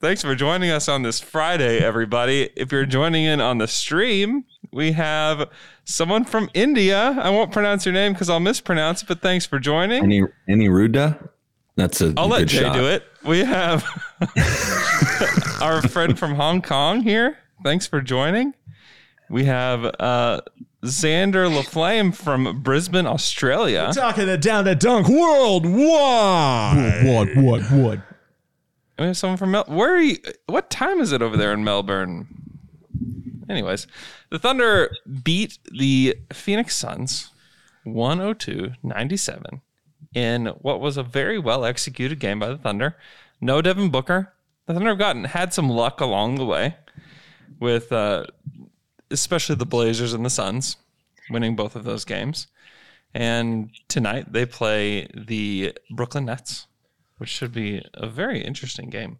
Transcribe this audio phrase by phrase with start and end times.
[0.00, 2.48] thanks for joining us on this Friday, everybody.
[2.56, 5.50] If you're joining in on the stream, we have
[5.84, 7.14] someone from India.
[7.20, 10.02] I won't pronounce your name because I'll mispronounce it, but thanks for joining.
[10.02, 11.28] Any any Ruda?
[11.76, 12.74] That's a I'll let good Jay shot.
[12.74, 13.04] do it.
[13.24, 13.84] We have
[15.60, 17.36] our friend from Hong Kong here.
[17.62, 18.54] Thanks for joining.
[19.28, 20.40] We have uh,
[20.82, 23.90] Xander LaFlame from Brisbane, Australia.
[23.92, 27.04] Talking it down to dunk worldwide.
[27.04, 28.00] What, what, what?
[28.98, 30.18] We have someone from Mel- where are you?
[30.46, 32.28] What time is it over there in Melbourne?
[33.48, 33.86] Anyways,
[34.30, 34.94] the Thunder
[35.24, 37.30] beat the Phoenix Suns
[37.84, 39.62] 102 97
[40.14, 42.96] in what was a very well executed game by the Thunder.
[43.40, 44.32] No Devin Booker.
[44.66, 46.76] The Thunder have gotten had some luck along the way
[47.60, 48.24] with uh,
[49.10, 50.76] especially the Blazers and the Suns
[51.30, 52.46] winning both of those games.
[53.14, 56.66] And tonight they play the Brooklyn Nets,
[57.16, 59.18] which should be a very interesting game.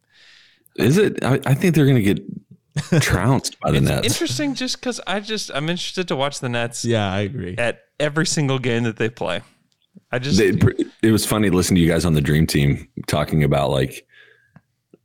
[0.77, 1.25] Is it?
[1.25, 4.07] I, I think they're going to get trounced by the Nets.
[4.07, 7.57] Interesting just because I just I'm interested to watch the Nets Yeah, I agree.
[7.59, 9.41] at every single game that they play.
[10.13, 10.57] I just They-
[11.03, 14.07] it was funny listening to you guys on the Dream Team talking about like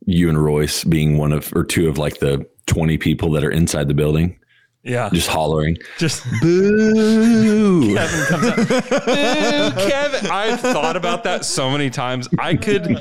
[0.06, 3.50] you and Royce being one of or two of like the 20 people that are
[3.50, 4.38] inside the building
[4.82, 5.76] yeah just hollering.
[5.98, 7.94] just Boo!
[7.94, 8.56] Kevin comes out.
[8.56, 10.30] Boo, Kevin.
[10.30, 12.28] I've thought about that so many times.
[12.38, 13.00] I could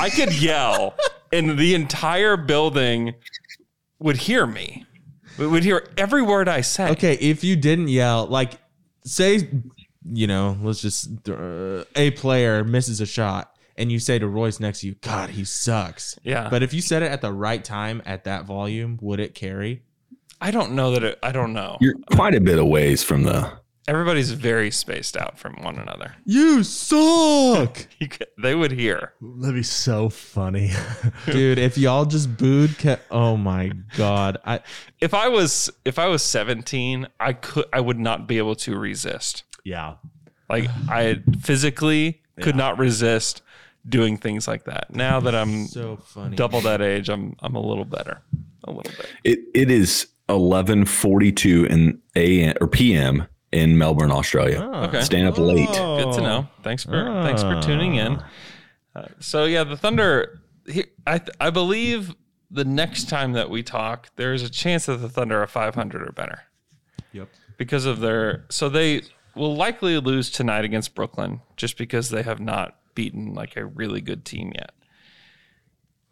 [0.00, 0.94] I could yell
[1.32, 3.14] and the entire building
[3.98, 4.86] would hear me.
[5.38, 6.90] We would hear every word I say.
[6.90, 8.54] Okay, if you didn't yell, like,
[9.04, 9.48] say,
[10.04, 14.60] you know, let's just, uh, a player misses a shot and you say to Royce
[14.60, 16.18] next to you, God, he sucks.
[16.22, 16.48] Yeah.
[16.50, 19.82] But if you said it at the right time at that volume, would it carry?
[20.40, 21.78] I don't know that it I don't know.
[21.80, 23.50] You're quite a bit of ways from the
[23.88, 26.14] Everybody's very spaced out from one another.
[26.26, 27.86] You suck.
[27.98, 29.14] You could, they would hear.
[29.20, 30.70] That'd be so funny.
[31.26, 34.36] Dude, if y'all just booed, Ke- oh my God.
[34.44, 34.60] I,
[35.00, 38.76] If I was if I was 17, I could I would not be able to
[38.78, 39.44] resist.
[39.64, 39.94] yeah.
[40.50, 43.42] Like I physically could not resist
[43.88, 44.94] doing things like that.
[44.94, 46.36] Now that I'm So funny.
[46.36, 48.20] double that age, I'm I'm a little better.
[48.64, 49.06] A little bit.
[49.24, 53.26] It it is 11:42 in a or p.m.
[53.52, 54.60] in Melbourne, Australia.
[54.62, 55.00] Okay.
[55.02, 55.68] Staying up late.
[55.68, 56.48] Good to know.
[56.62, 58.22] Thanks for thanks for tuning in.
[58.94, 60.40] Uh, so yeah, the Thunder.
[60.66, 62.14] He, I I believe
[62.50, 66.02] the next time that we talk, there is a chance that the Thunder are 500
[66.02, 66.42] or better.
[67.12, 67.28] Yep.
[67.56, 69.02] Because of their so they
[69.34, 74.00] will likely lose tonight against Brooklyn just because they have not beaten like a really
[74.00, 74.72] good team yet.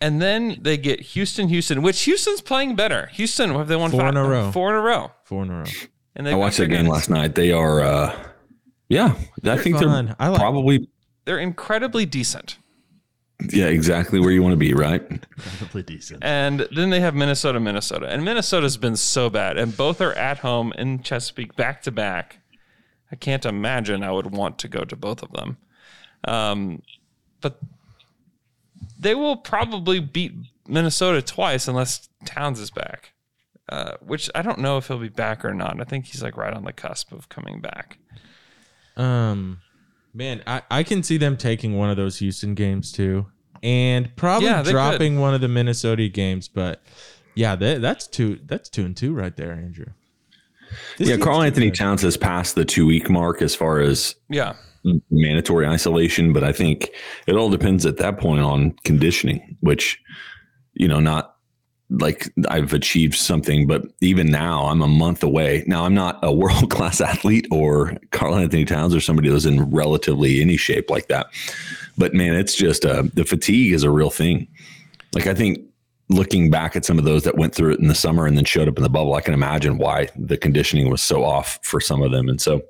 [0.01, 3.07] And then they get Houston, Houston, which Houston's playing better.
[3.15, 4.53] Houston, have they won Four five in a row.
[4.53, 5.11] Four in a row.
[5.25, 5.65] Four in a row.
[6.15, 6.93] And I they've watched got that their game guys.
[6.93, 7.35] last night.
[7.35, 8.17] They are uh
[8.89, 10.07] yeah, I think fun.
[10.07, 10.89] they're I like- probably
[11.25, 12.59] They're incredibly decent.
[13.51, 15.03] Yeah, exactly where you want to be, right?
[15.59, 16.23] Probably decent.
[16.25, 18.07] And then they have Minnesota, Minnesota.
[18.07, 19.59] And Minnesota's been so bad.
[19.59, 22.39] And both are at home in Chesapeake back to back.
[23.13, 25.59] I can't imagine I would want to go to both of them.
[26.27, 26.83] Um,
[27.41, 27.61] but
[28.99, 30.33] they will probably beat
[30.67, 33.13] Minnesota twice unless Towns is back,
[33.69, 35.81] uh, which I don't know if he'll be back or not.
[35.81, 37.99] I think he's like right on the cusp of coming back.
[38.97, 39.61] Um,
[40.13, 43.27] man, I, I can see them taking one of those Houston games too,
[43.63, 46.49] and probably Yeah, they dropping one of the Minnesota games.
[46.49, 46.83] But
[47.35, 48.41] yeah, that, that's two.
[48.45, 49.87] That's two and two right there, Andrew.
[50.99, 51.71] This yeah, Carl Anthony.
[51.71, 54.55] Towns has passed the two week mark as far as Yeah.
[55.11, 56.91] Mandatory isolation, but I think
[57.27, 60.01] it all depends at that point on conditioning, which,
[60.75, 61.37] you know, not
[61.91, 65.65] like I've achieved something, but even now I'm a month away.
[65.67, 70.41] Now I'm not a world class athlete or Karl-Anthony Towns or somebody that's in relatively
[70.41, 71.27] any shape like that.
[71.97, 74.49] But man, it's just uh, the fatigue is a real thing.
[75.15, 75.61] Like I think
[76.09, 78.45] looking back at some of those that went through it in the summer and then
[78.45, 81.81] showed up in the bubble, I can imagine why the conditioning was so off for
[81.81, 82.29] some of them.
[82.29, 82.63] And so,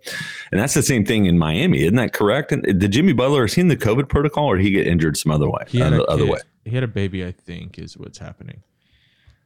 [0.50, 2.50] and that's the same thing in Miami, isn't that correct?
[2.52, 5.16] And did Jimmy Butler is he in the COVID protocol or did he get injured
[5.18, 5.64] some other way?
[5.68, 6.32] He had Uh, a other kid.
[6.32, 6.38] way.
[6.64, 8.62] He had a baby, I think, is what's happening.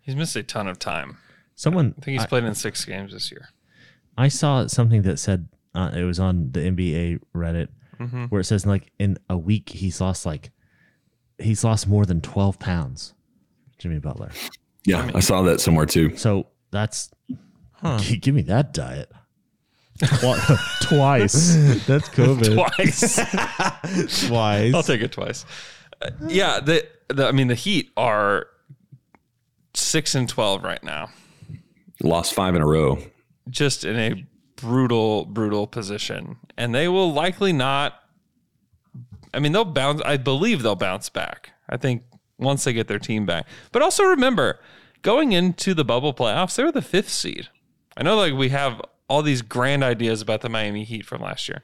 [0.02, 1.18] He's missed a ton of time.
[1.56, 3.48] Someone, I think he's I, played in six games this year.
[4.16, 7.68] I saw something that said uh, it was on the NBA Reddit
[8.00, 8.24] Mm-hmm.
[8.26, 10.50] where it says like in a week he's lost like
[11.38, 13.12] he's lost more than twelve pounds.
[13.80, 14.30] Jimmy Butler.
[14.84, 16.16] Yeah, I saw that somewhere too.
[16.16, 17.10] So that's
[17.72, 17.98] Huh.
[17.98, 19.10] G- give me that diet.
[20.82, 21.54] Twice.
[21.86, 22.54] That's COVID.
[22.54, 23.16] Twice.
[24.28, 24.74] Twice.
[24.74, 25.44] I'll take it twice.
[26.00, 28.46] Uh, yeah, the, the I mean the Heat are
[29.74, 31.10] six and twelve right now,
[32.02, 32.98] Lost five in a row.
[33.48, 37.94] just in a brutal, brutal position, and they will likely not.
[39.32, 40.00] I mean, they'll bounce.
[40.02, 41.50] I believe they'll bounce back.
[41.68, 42.02] I think
[42.40, 43.46] once they get their team back.
[43.70, 44.58] But also remember,
[45.02, 47.48] going into the bubble playoffs, they were the fifth seed.
[47.96, 51.48] I know, like we have all these grand ideas about the Miami Heat from last
[51.48, 51.62] year.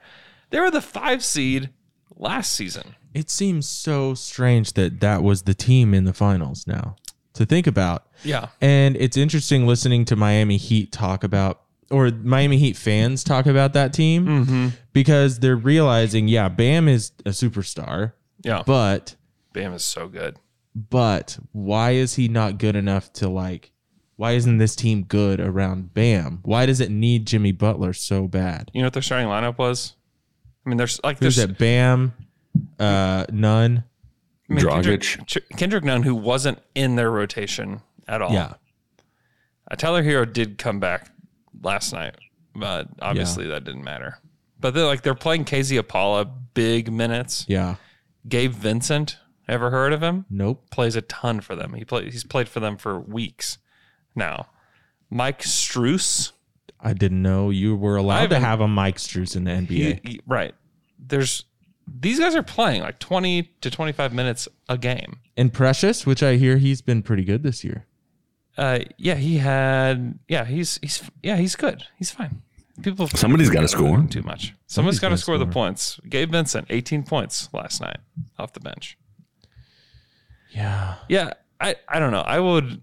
[0.49, 1.69] They were the five seed
[2.15, 2.95] last season.
[3.13, 6.95] It seems so strange that that was the team in the finals now
[7.33, 8.05] to think about.
[8.23, 8.49] Yeah.
[8.61, 13.73] And it's interesting listening to Miami Heat talk about, or Miami Heat fans talk about
[13.73, 14.67] that team mm-hmm.
[14.93, 18.13] because they're realizing, yeah, Bam is a superstar,
[18.43, 18.63] Yeah.
[18.65, 19.15] but
[19.53, 20.37] Bam is so good.
[20.89, 23.71] But why is he not good enough to like?
[24.15, 26.39] Why isn't this team good around Bam?
[26.43, 28.69] Why does it need Jimmy Butler so bad?
[28.73, 29.95] You know what their starting lineup was?
[30.65, 31.57] I mean, there's like Who's there's that?
[31.57, 32.13] Bam,
[32.79, 33.83] uh, none.
[34.49, 34.73] I mean, Dragic.
[35.01, 38.31] Kendrick, Ch- Kendrick Nunn, who wasn't in their rotation at all.
[38.33, 38.53] Yeah,
[39.69, 41.09] Uh, Tyler Herro did come back
[41.61, 42.15] last night,
[42.55, 44.19] but obviously that didn't matter.
[44.59, 47.45] But they're like they're playing KZ Okpala big minutes.
[47.47, 47.75] yeah.
[48.27, 50.25] Gabe Vincent, ever heard of him?
[50.29, 50.69] Nope.
[50.71, 51.73] Plays a ton for them.
[51.73, 53.57] He play, he's played for them for weeks
[54.15, 54.47] now.
[55.09, 56.31] Mike Strus,
[56.81, 59.99] I didn't know you were allowed to haven't- have a Mike Strus in the NBA.
[60.03, 60.53] he- he- right?
[60.99, 61.45] There's
[61.87, 65.19] these guys are playing like 20 to 25 minutes a game.
[65.37, 67.85] and Precious, which I hear he's been pretty good this year.
[68.57, 70.17] Uh, yeah, he had.
[70.27, 71.83] Yeah, he's he's yeah he's good.
[71.97, 72.41] He's fine.
[72.81, 74.03] People Somebody's gotta score.
[74.09, 74.53] too much.
[74.67, 75.99] Somebody's got to gotta score the points.
[76.09, 77.97] Gabe Vincent, 18 points last night
[78.37, 78.97] off the bench.
[80.49, 80.95] Yeah.
[81.09, 82.21] Yeah, I I don't know.
[82.21, 82.81] I would.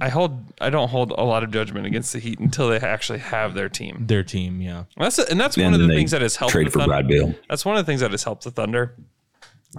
[0.00, 0.52] I hold.
[0.60, 3.68] I don't hold a lot of judgment against the Heat until they actually have their
[3.68, 4.04] team.
[4.06, 4.84] Their team, yeah.
[4.96, 6.92] That's and that's And one of the things that has helped trade the for Thunder.
[6.94, 7.34] Brad Beal.
[7.48, 8.96] That's one of the things that has helped the Thunder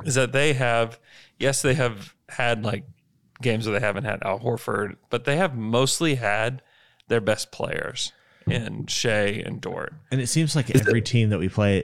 [0.05, 0.99] is that they have,
[1.39, 2.83] yes, they have had like
[3.41, 6.61] games where they haven't had Al Horford, but they have mostly had
[7.07, 8.11] their best players
[8.47, 9.93] in Shai and Dort.
[10.11, 11.83] And it seems like every team that we play,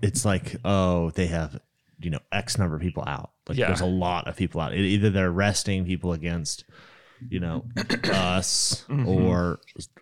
[0.00, 1.60] it's like, oh, they have,
[2.00, 3.31] you know, X number of people out.
[3.48, 3.68] Like Yeah.
[3.68, 4.74] there's a lot of people out.
[4.74, 6.64] Either they're resting people against,
[7.28, 7.64] you know,
[8.10, 9.08] us, mm-hmm.
[9.08, 9.60] or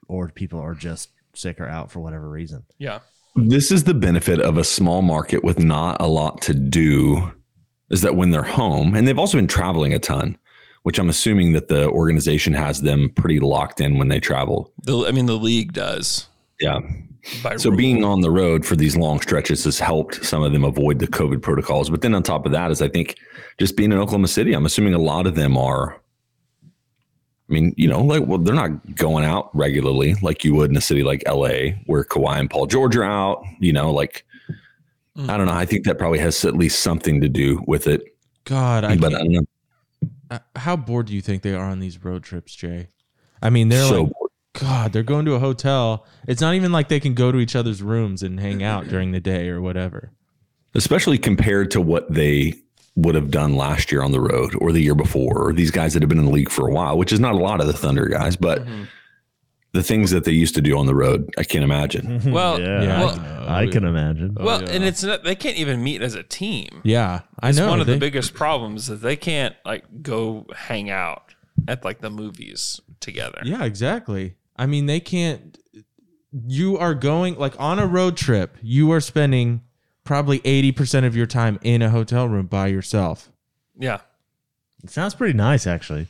[0.08, 2.64] or people are just sick or out for whatever reason.
[2.78, 3.00] Yeah.
[3.36, 7.32] This is the benefit of a small market with not a lot to do
[7.90, 10.36] is that when they're home, and they've also been traveling a ton,
[10.82, 14.72] which I'm assuming that the organization has them pretty locked in when they travel.
[14.82, 16.26] The, I mean, the league does.
[16.60, 16.78] Yeah.
[17.58, 17.76] So rule.
[17.76, 21.06] being on the road for these long stretches has helped some of them avoid the
[21.06, 21.90] COVID protocols.
[21.90, 23.16] But then on top of that is I think
[23.58, 26.00] just being in Oklahoma City, I'm assuming a lot of them are
[27.48, 30.76] I mean, you know, like well, they're not going out regularly like you would in
[30.76, 34.24] a city like LA where Kawhi and Paul George are out, you know, like
[35.28, 35.52] I don't know.
[35.52, 38.02] I think that probably has at least something to do with it.
[38.44, 39.42] God, I but I don't know.
[40.30, 42.88] uh, how bored do you think they are on these road trips, Jay?
[43.42, 44.12] I mean, they're So like,
[44.52, 46.04] God, they're going to a hotel.
[46.26, 49.12] It's not even like they can go to each other's rooms and hang out during
[49.12, 50.10] the day or whatever.
[50.74, 52.54] especially compared to what they
[52.96, 55.94] would have done last year on the road or the year before, or these guys
[55.94, 57.66] that have been in the league for a while, which is not a lot of
[57.66, 58.84] the Thunder guys, but mm-hmm.
[59.72, 62.06] the things that they used to do on the road, I can't imagine.
[62.18, 62.32] Mm-hmm.
[62.32, 63.00] Well, Yeah, Yeah.
[63.04, 64.34] well, I can imagine.
[64.34, 66.80] well, oh, and it's not, they can't even meet as a team.
[66.84, 67.68] Yeah, I It's know.
[67.68, 71.34] one of they- the biggest problems that they can't like go hang out
[71.68, 73.40] at like the movies together.
[73.44, 74.34] Yeah, exactly.
[74.60, 75.56] I mean, they can't.
[76.46, 78.56] You are going like on a road trip.
[78.62, 79.62] You are spending
[80.04, 83.30] probably eighty percent of your time in a hotel room by yourself.
[83.78, 84.00] Yeah.
[84.84, 86.06] It sounds pretty nice, actually.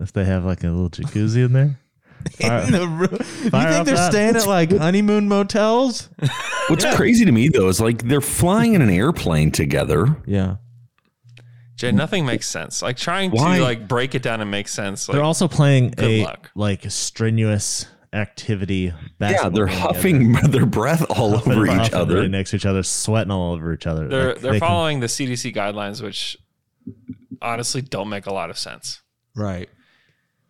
[0.00, 1.78] If they have like a little jacuzzi in there.
[2.40, 4.12] Fire- In the ro- you Fire think up they're that.
[4.12, 6.08] staying at like honeymoon motels?
[6.68, 10.16] What's crazy to me though is like they're flying in an airplane together.
[10.26, 10.56] Yeah.
[11.82, 12.80] Jay, nothing makes sense.
[12.82, 13.58] Like trying Why?
[13.58, 15.08] to like break it down and make sense.
[15.08, 16.50] Like, They're also playing good a luck.
[16.54, 18.92] like strenuous activity.
[19.20, 21.52] Yeah, they're game huffing their breath all together.
[21.52, 22.20] over Huffing, each huffing other.
[22.20, 24.08] right next to each other, sweating all over each other.
[24.08, 26.36] they're Like, they're they can- following the CDC guidelines, which
[27.40, 29.00] honestly don't make a lot of sense.
[29.34, 29.68] Right.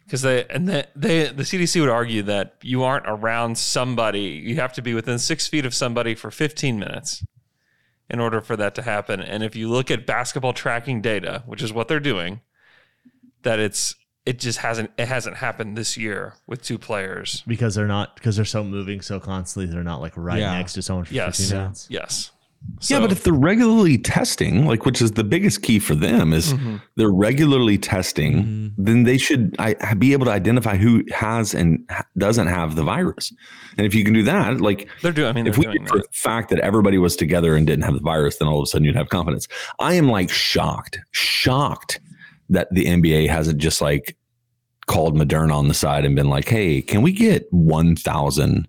[0.04, 4.42] Because they and the, they the CDC would argue that you aren't around somebody.
[4.44, 7.24] You have to be within six feet of somebody for 15 minutes
[8.10, 9.20] in order for that to happen.
[9.20, 12.40] And if you look at basketball tracking data, which is what they're doing,
[13.42, 13.94] that it's
[14.26, 17.42] it just hasn't it hasn't happened this year with two players.
[17.46, 19.72] because they're not because they're so moving so constantly.
[19.72, 20.54] They're not like right Yeah.
[20.54, 21.38] next to someone for Yes.
[21.38, 21.86] 15 minutes.
[21.90, 22.31] Yes.
[22.88, 26.52] Yeah, but if they're regularly testing, like which is the biggest key for them, is
[26.54, 26.76] Mm-hmm.
[26.96, 31.88] they're regularly testing, then they should I, be able to identify who has and
[32.18, 33.32] doesn't have the virus.
[33.76, 35.28] And if you can do that, like they're doing.
[35.28, 38.00] I mean, if we for the fact that everybody was together and didn't have the
[38.00, 39.46] virus, then all of a sudden you'd have confidence.
[39.78, 42.00] I am like shocked, shocked
[42.50, 44.16] that the NBA hasn't just like
[44.86, 48.66] called Moderna on the side and been like, "Hey, can we get one thousand,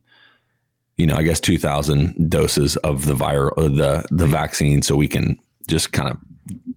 [0.97, 4.95] you know, I guess two thousand doses of the virus, uh, the the vaccine, so
[4.95, 6.17] we can just kind of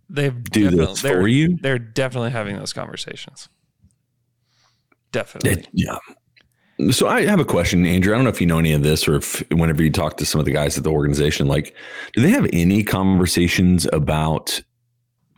[0.09, 3.49] They've do this they're- for you?" They're definitely having those conversations.
[5.13, 5.51] Definitely.
[5.63, 5.99] It- yeah.
[6.91, 8.13] So I have a question, Andrew.
[8.13, 10.27] I don't know if you know any of this, or if whenever you talk to
[10.27, 11.75] some of the guys at the organization, like,
[12.13, 14.61] do they have any conversations about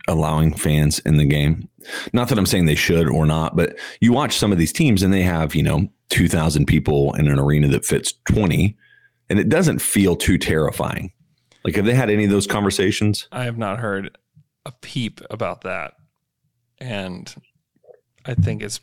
[0.09, 1.69] allowing fans in the game?
[2.11, 5.01] Not that I'm saying they should or not, but you watch some of these teams
[5.01, 8.75] and they have, you know, 2,000 people in an arena that fits 20,
[9.29, 11.11] and it doesn't feel too terrifying.
[11.63, 13.27] Like, have they had any of those conversations?
[13.31, 14.17] I have not heard
[14.65, 15.93] a peep about that.
[16.79, 17.33] And
[18.25, 18.79] I think it's,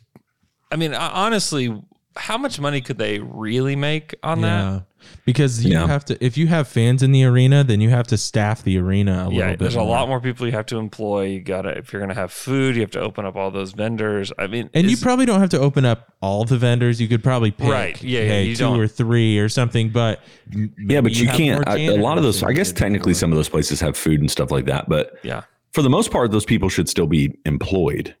[0.71, 1.81] I mean, honestly,
[2.17, 4.81] how much money could they really make on Yeah.
[5.25, 5.87] Because you Yeah.
[5.87, 8.77] have to if you have fans in the arena, then you have to staff the
[8.77, 9.23] arena a that?
[9.25, 9.59] little Yeah, bit.
[9.59, 11.23] there's a lot more people you have to employ.
[11.27, 14.33] You gotta, if you're gonna have food, you have to open up all those vendors.
[14.37, 16.99] I mean, And you probably don't have to open up all the vendors.
[16.99, 18.03] You could probably pick Right.
[18.03, 19.89] Yeah, yeah, hey, you 2 don't- or three or something.
[19.89, 20.21] But
[20.51, 20.65] Yeah,
[21.01, 21.65] but maybe you can't.
[21.65, 24.19] more I- A lot of those, I guess, technically, some of those places have food
[24.19, 25.43] and stuff like that, but yeah,
[25.73, 28.15] for the most part, those people should still be employed.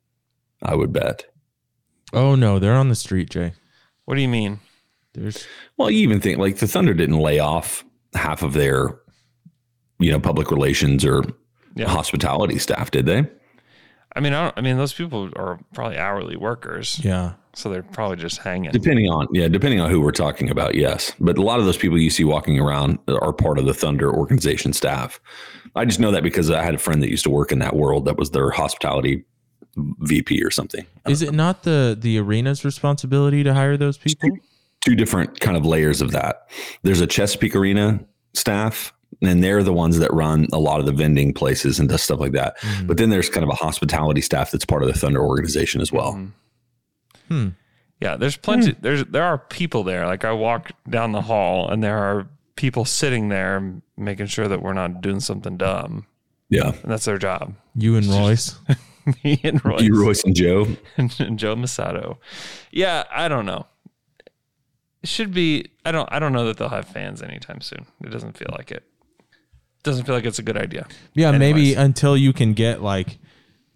[0.63, 1.25] I would bet.
[2.13, 3.51] Oh no, they're on the street, Jay.
[4.07, 4.59] What do you mean?
[5.13, 5.45] There's
[5.75, 7.83] Well, you even think like the Thunder didn't lay off
[8.13, 8.97] half of their,
[9.99, 11.23] you know, public relations or
[11.75, 11.89] Yeah.
[11.89, 13.27] hospitality staff, did they?
[14.15, 17.33] I mean, I, don't, I mean, those people are probably hourly workers, yeah.
[17.53, 18.71] so they're probably just hanging.
[18.71, 21.11] Depending on yeah, depending on who we're talking about, yes.
[21.19, 24.09] But a lot of those people you see walking around are part of the Thunder
[24.11, 25.19] organization staff.
[25.75, 27.75] I just know that because I had a friend that used to work in that
[27.75, 29.25] world that was their hospitality
[29.77, 30.85] VP or something.
[31.07, 34.29] Is it not the the arena's responsibility to hire those people?
[34.81, 36.49] two different kind of layers of that.
[36.83, 37.99] There's a Chesapeake Arena
[38.33, 42.01] staff, and they're the ones that run a lot of the vending places and does
[42.03, 42.57] stuff like that.
[42.59, 42.87] Mm-hmm.
[42.87, 45.91] But then there's kind of a hospitality staff that's part of the Thunder organization as
[45.91, 46.13] well.
[46.13, 47.33] Mm-hmm.
[47.33, 47.47] Hmm.
[47.99, 48.71] Yeah, there's plenty.
[48.71, 48.79] Hmm.
[48.81, 50.05] There's there are people there.
[50.05, 54.61] Like I walk down the hall, and there are people sitting there making sure that
[54.61, 56.05] we're not doing something dumb,
[56.49, 56.69] Yeah.
[56.69, 57.55] and that's their job.
[57.75, 58.55] You and Royce.
[59.23, 60.67] Me and Royce, You, Royce, and Joe.
[60.97, 62.17] and Joe Mussatto.
[62.71, 63.67] Yeah, I don't know.
[65.03, 65.71] It should be.
[65.85, 66.09] I don't.
[66.11, 67.85] I don't know that they'll have fans anytime soon.
[68.03, 68.83] It doesn't feel like it.
[69.83, 70.87] Doesn't feel like it's a good idea.
[71.13, 73.19] Yeah, maybe until you can get like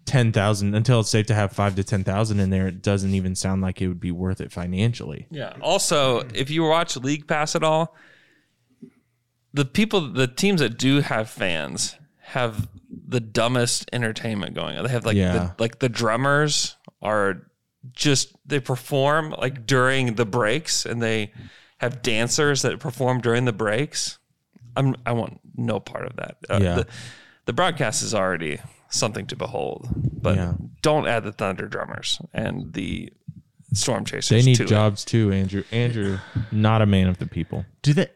[0.04, 3.14] ten thousand, until it's safe to have five to ten thousand in there, it doesn't
[3.14, 5.26] even sound like it would be worth it financially.
[5.30, 5.54] Yeah.
[5.60, 7.96] Also, if you watch League Pass at all,
[9.54, 11.96] the people, the teams that do have fans
[12.32, 12.68] have
[13.08, 14.84] the dumbest entertainment going on.
[14.84, 15.32] They have like Yeah.
[15.32, 17.42] the, like the drummers are
[17.92, 21.32] just they perform like during the breaks, and they
[21.78, 24.18] have dancers that perform during the breaks.
[24.76, 26.36] I'm I want no part of that.
[26.48, 26.74] Uh, Yeah.
[26.76, 26.86] The,
[27.44, 30.54] the broadcast is already something to behold, but Yeah.
[30.80, 33.12] don't add the Thunder drummers and the
[33.74, 34.28] Storm Chasers.
[34.28, 34.68] They need to it.
[34.68, 35.64] jobs too, Andrew.
[35.72, 36.18] Andrew,
[36.50, 37.64] not a man of the people.
[37.82, 38.06] Do they?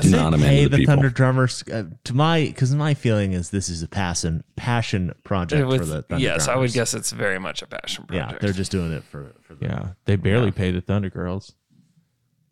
[0.00, 0.84] Do not amend Hey, the the.
[0.86, 1.62] Thunder Drummers.
[1.70, 5.86] Uh, to my, because my feeling is this is a passion passion project With- for
[5.86, 8.32] the Thunder yes, I would guess it's very much a passion project.
[8.32, 9.66] Yeah, they're just doing it for for the.
[9.66, 11.54] Yeah, they barely pay the Thunder Girls.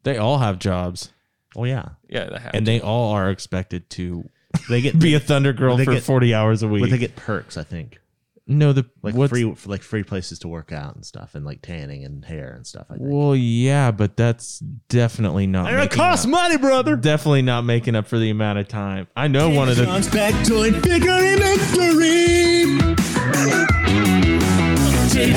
[0.03, 1.13] They all have jobs,
[1.57, 4.29] Oh yeah, yeah, they have and they all are expected to
[4.69, 6.83] they get be a Thunder Girl for get- forty hours a week.
[6.83, 7.99] But they get perks, I think,
[8.51, 11.63] no, the like what's- free like free places to work out and stuff, and like
[11.63, 12.87] tanning and hair and stuff.
[12.91, 13.09] I think.
[13.11, 15.67] Well, yeah, but that's definitely not.
[15.69, 16.97] And it making costs up- money, brother.
[16.97, 19.07] Definitely not making up for the amount of time.
[19.17, 19.85] I know one of the.
[19.85, 22.67] Factoid figure mystery.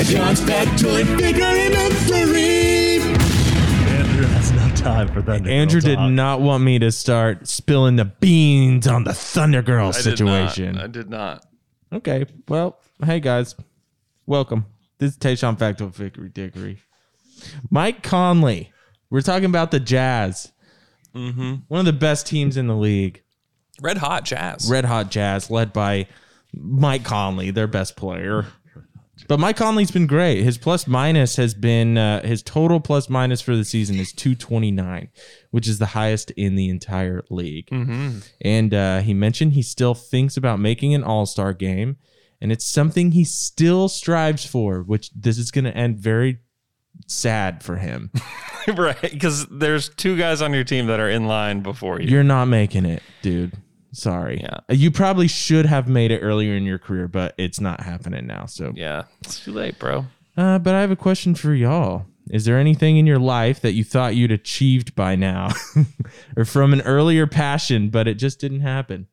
[0.04, 2.98] John's factoid figure mystery.
[3.90, 5.50] Andrew has no time for Thunder.
[5.50, 6.10] Andrew Girl did talk.
[6.10, 10.74] not want me to start spilling the beans on the Thunder Girl I did situation.
[10.76, 10.84] not.
[10.84, 11.46] I did not.
[11.92, 13.56] Okay, well, hey guys,
[14.26, 14.66] welcome.
[14.98, 16.78] This is Tayshawn Facto Victory Dickery.
[17.70, 18.72] Mike Conley.
[19.10, 20.52] We're talking about the Jazz.
[21.14, 21.54] Mm-hmm.
[21.68, 23.22] One of the best teams in the league.
[23.80, 24.70] Red Hot Jazz.
[24.70, 26.06] Red Hot Jazz, led by
[26.54, 28.46] Mike Conley, their best player.
[29.28, 30.42] But Mike Conley's been great.
[30.42, 35.08] His plus minus has been uh, his total plus minus for the season is 229,
[35.50, 37.66] which is the highest in the entire league.
[37.68, 38.18] Mm-hmm.
[38.40, 41.96] And uh, he mentioned he still thinks about making an All Star game,
[42.44, 44.82] and it's something he still strives for.
[44.82, 46.40] Which this is going to end very
[47.06, 48.12] sad for him.
[48.76, 52.10] right, because there's two guys on your team that are in line before you.
[52.10, 53.54] You're not making it, dude.
[53.92, 54.42] Sorry.
[54.42, 54.58] Yeah.
[54.68, 58.44] You probably should have made it earlier in your career, but it's not happening now.
[58.44, 60.04] So yeah, it's too late, bro.
[60.36, 62.04] Uh, but I have a question for y'all.
[62.30, 65.48] Is there anything in your life that you thought you'd achieved by now
[66.36, 69.06] or from an earlier passion, but it just didn't happen?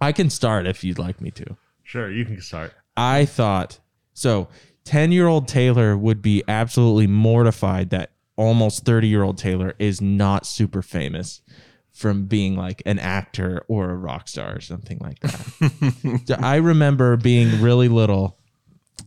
[0.00, 1.56] I can start if you'd like me to.
[1.82, 2.72] Sure, you can start.
[2.96, 3.80] I thought
[4.14, 4.48] so.
[4.84, 10.00] 10 year old Taylor would be absolutely mortified that almost 30 year old Taylor is
[10.00, 11.42] not super famous
[11.90, 16.22] from being like an actor or a rock star or something like that.
[16.26, 18.38] So I remember being really little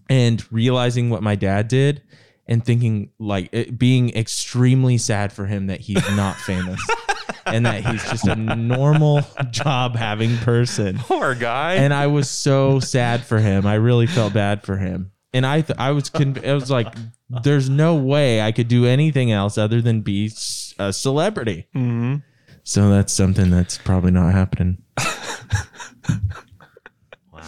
[0.09, 2.03] and realizing what my dad did
[2.47, 6.79] and thinking like it, being extremely sad for him that he's not famous
[7.45, 10.97] and that he's just a normal job having person.
[10.99, 11.75] Poor guy.
[11.75, 13.65] And I was so sad for him.
[13.65, 15.11] I really felt bad for him.
[15.33, 16.93] And I th- I was conv- I was like
[17.43, 20.29] there's no way I could do anything else other than be
[20.79, 21.67] a celebrity.
[21.75, 22.15] mm-hmm.
[22.63, 24.83] So that's something that's probably not happening.
[27.31, 27.41] Wow.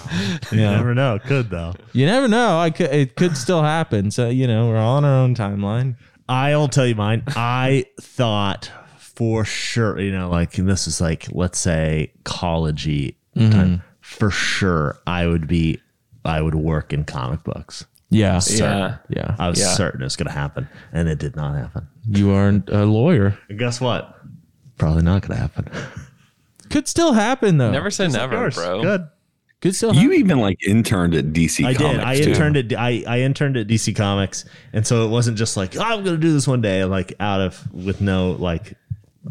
[0.51, 0.75] You Yeah.
[0.77, 1.15] never know.
[1.15, 1.73] It could though.
[1.91, 2.57] You never know.
[2.59, 4.11] I could it could still happen.
[4.11, 5.97] So, you know, we're all on our own timeline.
[6.29, 7.23] I'll tell you mine.
[7.27, 8.71] I thought
[9.15, 13.51] for sure, you know, like this is like let's say collegey time.
[13.51, 13.75] Mm-hmm.
[14.01, 15.79] For sure, I would be,
[16.25, 17.85] I would work in comic books.
[18.09, 18.41] Yeah.
[18.47, 18.97] Yeah.
[19.09, 19.35] Yeah.
[19.39, 19.73] I was Yeah.
[19.73, 21.87] certain it was going to happen, and it did not happen.
[22.07, 23.37] You aren't a lawyer.
[23.49, 24.19] And guess what?
[24.77, 25.67] Probably not going to happen.
[26.69, 27.71] Could still happen though.
[27.71, 28.81] Never say never, bro.
[28.81, 29.07] Good.
[29.61, 30.09] Could still happen.
[30.11, 31.95] You even like interned at DC I Comics.
[31.95, 31.99] did.
[32.03, 32.29] I too.
[32.31, 35.81] interned at I, I interned at DC Comics, and so it wasn't just like oh,
[35.81, 38.73] I'm going to do this one day, like out of with no like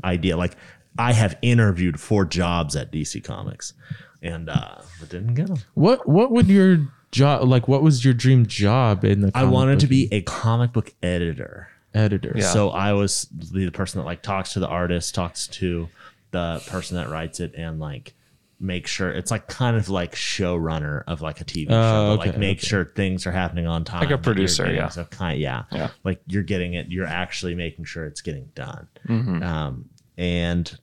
[0.04, 0.36] idea.
[0.36, 0.56] Like
[0.98, 3.74] I have interviewed for jobs at DC Comics,
[4.22, 5.58] and uh, but didn't get them.
[5.74, 9.54] What what would your job like what was your dream job in the I comic
[9.54, 11.68] wanted to be a comic book editor.
[11.94, 12.32] editor?
[12.36, 12.50] Yeah.
[12.50, 15.88] So I was the person that like talks to the artist, talks to
[16.30, 18.14] the person that writes it, and like
[18.62, 21.74] make sure it's like kind of like showrunner of like a TV show.
[21.74, 22.66] Oh, but, like okay, make okay.
[22.66, 24.00] sure things are happening on time.
[24.00, 24.88] Like a producer, getting- yeah.
[24.88, 25.64] So kind yeah.
[25.72, 25.90] Yeah.
[26.04, 26.86] Like you're getting it.
[26.88, 28.88] You're actually making sure it's getting done.
[29.08, 29.42] Mm-hmm.
[29.42, 30.78] Um, and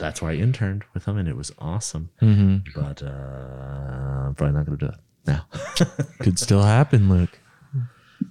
[0.00, 2.10] that's why I interned with them, and it was awesome.
[2.22, 2.70] Mm-hmm.
[2.74, 5.46] But uh, I'm probably not going to do it now.
[6.20, 7.38] Could still happen, Luke.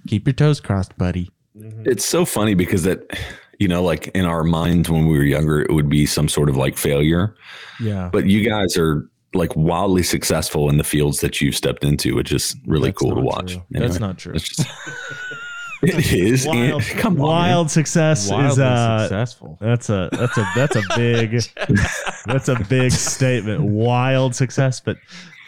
[0.08, 1.30] Keep your toes crossed, buddy.
[1.54, 3.18] It's so funny because that,
[3.60, 6.48] you know, like in our minds when we were younger, it would be some sort
[6.48, 7.36] of like failure.
[7.78, 8.08] Yeah.
[8.12, 12.32] But you guys are like wildly successful in the fields that you've stepped into, which
[12.32, 13.52] is really That's cool to watch.
[13.52, 14.32] Anyway, That's not true.
[14.34, 14.68] it's just-
[15.82, 16.46] it is.
[16.46, 17.26] wild, and- come on, man.
[17.26, 19.56] wild success is uh, successful.
[19.60, 21.42] That's a that's a that's a big
[22.26, 23.62] that's a big statement.
[23.62, 24.96] Wild success, but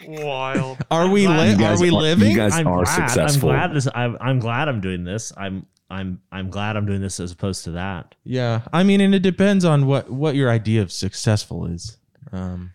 [0.07, 0.79] Wild.
[0.91, 2.31] Are we glad li- You are we living?
[2.31, 3.51] You guys I'm are glad, successful.
[3.51, 3.87] I'm glad this.
[3.95, 5.31] I'm, I'm glad I'm doing this.
[5.37, 8.15] I'm I'm I'm glad I'm doing this as opposed to that.
[8.23, 11.97] Yeah, I mean, and it depends on what what your idea of successful is.
[12.31, 12.71] Um,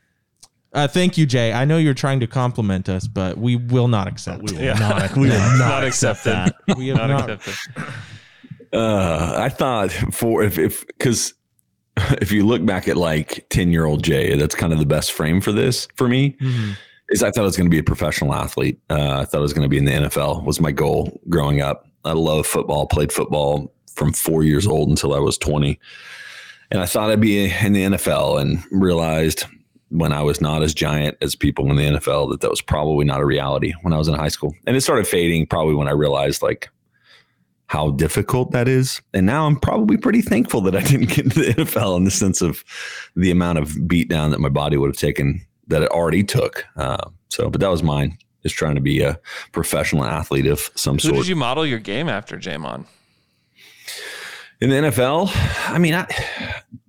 [0.73, 1.53] uh, thank you, Jay.
[1.53, 4.43] I know you're trying to compliment us, but we will not accept.
[4.43, 4.75] We will Yeah.
[4.75, 5.17] not.
[5.17, 6.55] We will not, Not accept that.
[6.77, 7.31] We have Not not.
[7.31, 7.85] accepted.
[8.73, 11.35] Uh, I thought for if if because
[11.97, 15.13] if you look back at like ten year old Jay, that's kind of the best
[15.13, 16.37] frame for this for me.
[16.41, 16.77] Mhm.
[17.11, 18.79] Is I thought I was going to be a professional athlete.
[18.91, 20.45] Uh, I thought I was going to be in the NFL.
[20.45, 21.87] Was my goal growing up.
[22.05, 22.87] I love football.
[22.87, 25.79] Played football from four years old until I was twenty,
[26.71, 29.45] and I thought I'd be in the NFL, and realized
[29.91, 33.07] when I was not as giant as people in the NFL that that was probably
[33.07, 35.89] not a reality when I was in high school, and it started fading probably when
[35.89, 36.69] I realized like
[37.69, 39.01] how difficult that is.
[39.15, 42.11] And now I'm probably pretty thankful that I didn't get into the NFL in the
[42.11, 42.65] sense of
[43.15, 46.67] the amount of beatdown that my body would have taken that it already took.
[46.77, 49.19] Uh, so, but that was mine, just trying to be a
[49.53, 51.17] professional athlete of some Who sort.
[51.17, 52.87] did you model your game after, Jamon?
[54.61, 55.31] In the NFL,
[55.69, 56.07] I mean, I,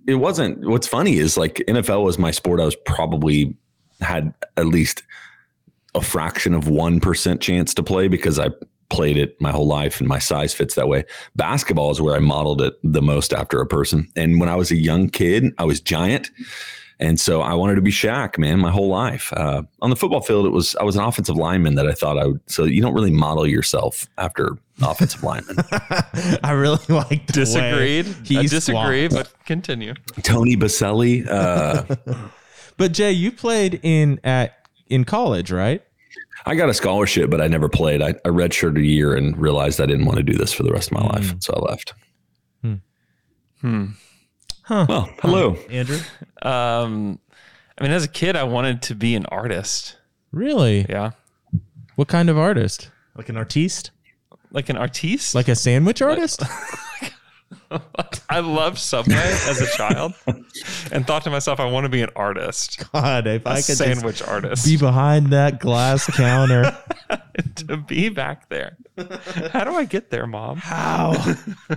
[0.08, 0.66] it wasn't.
[0.68, 2.58] What's funny is like NFL was my sport.
[2.60, 3.56] I was probably
[4.00, 5.04] had at least
[5.94, 8.48] a fraction of one percent chance to play because I
[8.90, 11.04] played it my whole life and my size fits that way.
[11.36, 14.10] Basketball is where I modeled it the most after a person.
[14.16, 16.30] And when I was a young kid, I was giant.
[17.00, 19.32] And so I wanted to be Shaq, man, my whole life.
[19.32, 22.18] Uh, on the football field, it was I was an offensive lineman that I thought
[22.18, 22.40] I would.
[22.46, 25.56] So you don't really model yourself after offensive lineman.
[26.44, 28.04] I really like Disagreed.
[28.24, 29.32] He I disagree, swapped.
[29.32, 29.94] but continue.
[30.22, 31.26] Tony Boselli.
[31.28, 31.96] Uh,
[32.76, 34.54] But Jay, you played in at
[34.86, 35.82] in college, right?
[36.46, 38.00] I got a scholarship, but I never played.
[38.00, 40.72] I, I redshirted a year and realized I didn't want to do this for the
[40.72, 41.92] rest of my life, so I left.
[43.60, 43.86] Hmm.
[44.70, 45.56] Well, hello.
[45.68, 45.98] Andrew.
[46.42, 47.18] Um,
[47.78, 49.98] I mean, as a kid, I wanted to be an artist.
[50.32, 50.86] Really?
[50.88, 51.10] Yeah,
[51.96, 52.90] What kind of artist?
[53.14, 53.90] Like an artiste?
[54.50, 55.34] like an artiste.
[55.34, 56.42] Like a sandwich artist?
[58.30, 60.14] I loved Subway as a child,
[60.90, 63.76] and thought to myself, I want to be an artist, God, if a I could
[63.76, 66.76] sandwich just artist, be behind that glass counter.
[67.56, 68.76] to be back there.
[69.52, 70.56] How do I get there, mom?
[70.58, 71.12] How?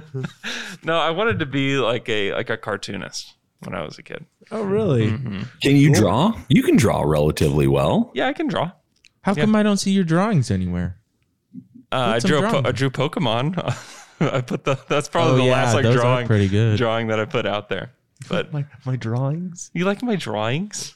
[0.86, 4.26] No, I wanted to be like a like a cartoonist when I was a kid.
[4.52, 5.10] Oh, really?
[5.62, 6.34] Can you draw?
[6.50, 8.12] You can draw relatively well.
[8.14, 8.72] Yeah, I can draw.
[9.22, 10.98] How come I don't see your drawings anywhere?
[11.92, 13.58] Uh, I drew po- I drew Pokemon.
[14.20, 16.78] I put the that's probably Oh, the yeah, last like drawing pretty good.
[16.78, 17.92] drawing that I put out there.
[18.28, 19.72] But My my drawings.
[19.74, 20.96] you like my drawings?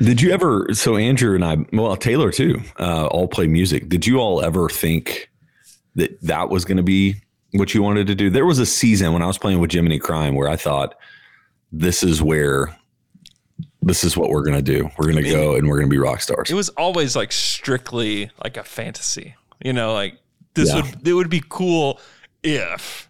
[0.00, 0.66] Did you ever?
[0.72, 3.88] So Andrew and I, well, Taylor too, uh, all play music.
[3.88, 5.29] Did you all ever think
[5.96, 7.16] that that was going to be
[7.52, 8.30] what you wanted to do?
[8.30, 10.94] There was a season when I was playing with Jiminy Crime where I thought,
[11.72, 12.76] this is where,
[13.82, 14.90] this is what we're going to do.
[14.98, 16.50] We're going to go and we're going to be rock stars.
[16.50, 19.34] It was always like strictly like a fantasy.
[19.64, 20.18] You know, like
[20.54, 20.82] this Yeah.
[20.82, 22.00] would it would be cool
[22.42, 23.08] if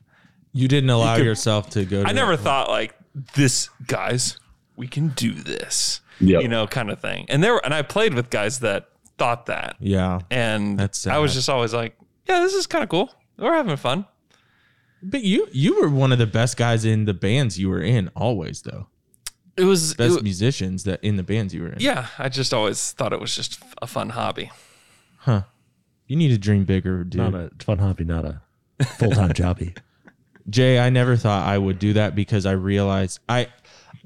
[0.53, 2.03] You didn't allow could- yourself to go.
[2.03, 2.95] To I never thought like
[3.35, 4.39] this guys,
[4.77, 6.01] we can do this.
[6.21, 6.43] Yep.
[6.43, 7.27] You know, kind of thing.
[7.29, 9.77] And there and I played with guys that thought that.
[9.81, 11.97] Yeah, And That's I was just always like,
[12.31, 13.13] yeah, this is kind of cool.
[13.39, 14.07] We're having fun.
[15.03, 18.09] but you you were one of the best guys in the bands you were in.
[18.15, 18.89] Always though,
[19.57, 21.81] It was, it best wa- musicians that in the bands you were in.
[21.81, 24.51] yeah, I just always thought it was just a fun hobby.
[25.19, 25.43] Huh.
[26.07, 27.21] You need to dream bigger, dude.
[27.21, 28.41] Not a fun hobby, not a
[28.99, 29.77] full time jobby.
[30.51, 33.49] Jay, I never thought I would do that because I realized I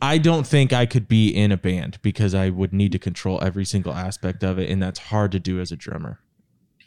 [0.02, 3.38] I don't think I could be in a band because I would need to control
[3.42, 6.20] every single aspect of it and that's hard to do as a drummer.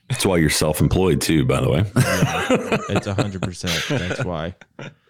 [0.10, 1.80] That's why you're self-employed too, by the way.
[2.90, 3.98] It's 100%.
[4.08, 4.56] That's why.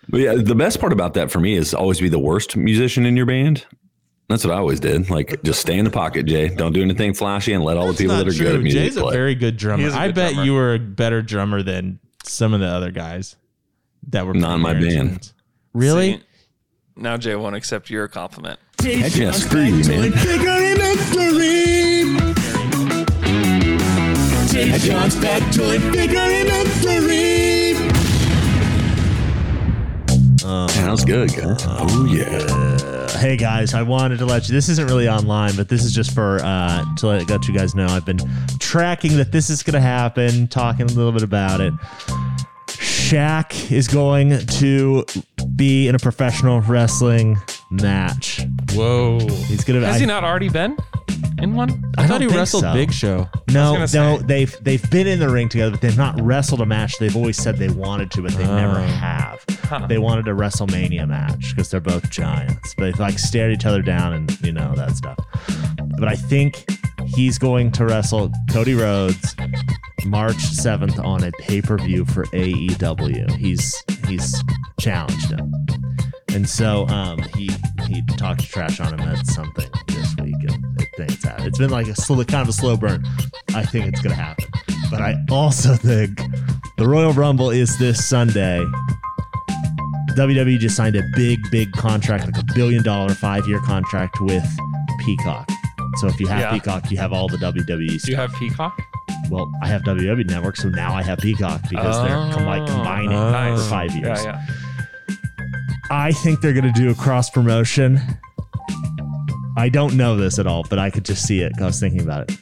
[0.10, 3.06] But yeah, the best part about that for me is always be the worst musician
[3.06, 3.66] in your band.
[4.30, 5.10] That's what I always did.
[5.10, 6.50] Like, just stay in the pocket, Jay.
[6.50, 8.62] Don't do anything flashy, and let all the people that are good at true.
[8.64, 9.84] music Jay's a very good drummer.
[9.84, 10.46] He is a I bet drummer.
[10.46, 13.36] you were a better drummer than some of the other guys
[14.10, 14.84] that were Not in my band.
[14.86, 15.34] instruments.
[15.74, 16.14] Really?
[16.18, 16.24] See,
[16.98, 18.60] now Jay won't accept your compliment.
[18.84, 20.12] yeah, screw you, man.
[24.58, 24.82] Figuring out the reap.
[24.82, 27.78] Jay John's factoid figuring out the reap.
[30.72, 31.64] Sounds good, guys.
[31.68, 33.20] Oh yeah.
[33.20, 34.54] hey guys, I wanted to let you.
[34.54, 37.76] This isn't really online, but this is just for uh, to let, let you guys
[37.76, 37.86] know.
[37.86, 38.20] I've been
[38.60, 41.74] tracking that this is going to happen, talking a little bit about it.
[42.68, 45.06] Shaq is going to
[45.56, 47.38] be in a professional wrestling
[47.70, 48.42] match.
[48.74, 49.20] Whoa.
[49.20, 49.86] He's gonna.
[49.86, 50.78] Has I, he not already been
[51.40, 51.70] in one?
[51.98, 52.74] I, thought don't he think wrestled so.
[52.74, 53.30] Big Show.
[53.50, 54.18] No, no, say.
[54.24, 56.98] they've they've been in the ring together, but they've not wrestled a match.
[56.98, 59.44] They've always said they wanted to, but they never have.
[59.88, 62.74] They wanted a WrestleMania match because they're both giants.
[62.78, 65.18] They like stared each other down and you know that stuff.
[66.00, 66.66] But I think
[67.06, 69.36] he's going to wrestle Cody Rhodes
[70.06, 73.36] March seventh on a pay per view for AEW.
[73.38, 73.76] He's
[74.08, 74.42] he's
[74.80, 75.54] challenged him,
[76.30, 77.50] and so um, he
[77.88, 79.70] he talked trash on him at something
[80.98, 81.48] think it's happened.
[81.48, 83.06] It's been like a slow, kind of a slow burn.
[83.56, 84.46] I think it's gonna happen,
[84.92, 86.20] but I also think
[86.78, 88.66] the Royal Rumble is this Sunday.
[90.16, 94.44] WWE just signed a big, big contract, like a billion dollar five year contract with
[95.06, 95.48] Peacock.
[95.98, 96.52] So if you have Yeah.
[96.54, 98.78] Peacock, you have all the WWE Do you have Peacock?
[99.30, 102.66] Well, I have WWE Network, so now I have Peacock because they're com- like Oh,
[102.68, 103.62] combining nice.
[103.64, 104.24] for five years.
[104.24, 105.16] Yeah, yeah.
[105.90, 108.00] I think they're going to do a cross promotion.
[109.58, 111.52] I don't know this at all, but I could just see it.
[111.54, 112.38] 'cause I was thinking about it.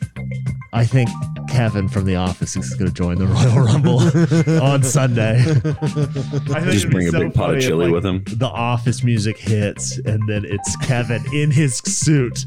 [0.74, 1.10] I think
[1.48, 5.40] Kevin from The Office is going to join the Royal Rumble on Sunday.
[5.40, 8.24] I think Just bring a so big pot of funny if, chili like, with him.
[8.28, 12.44] The Office music hits, and then it's Kevin in his suit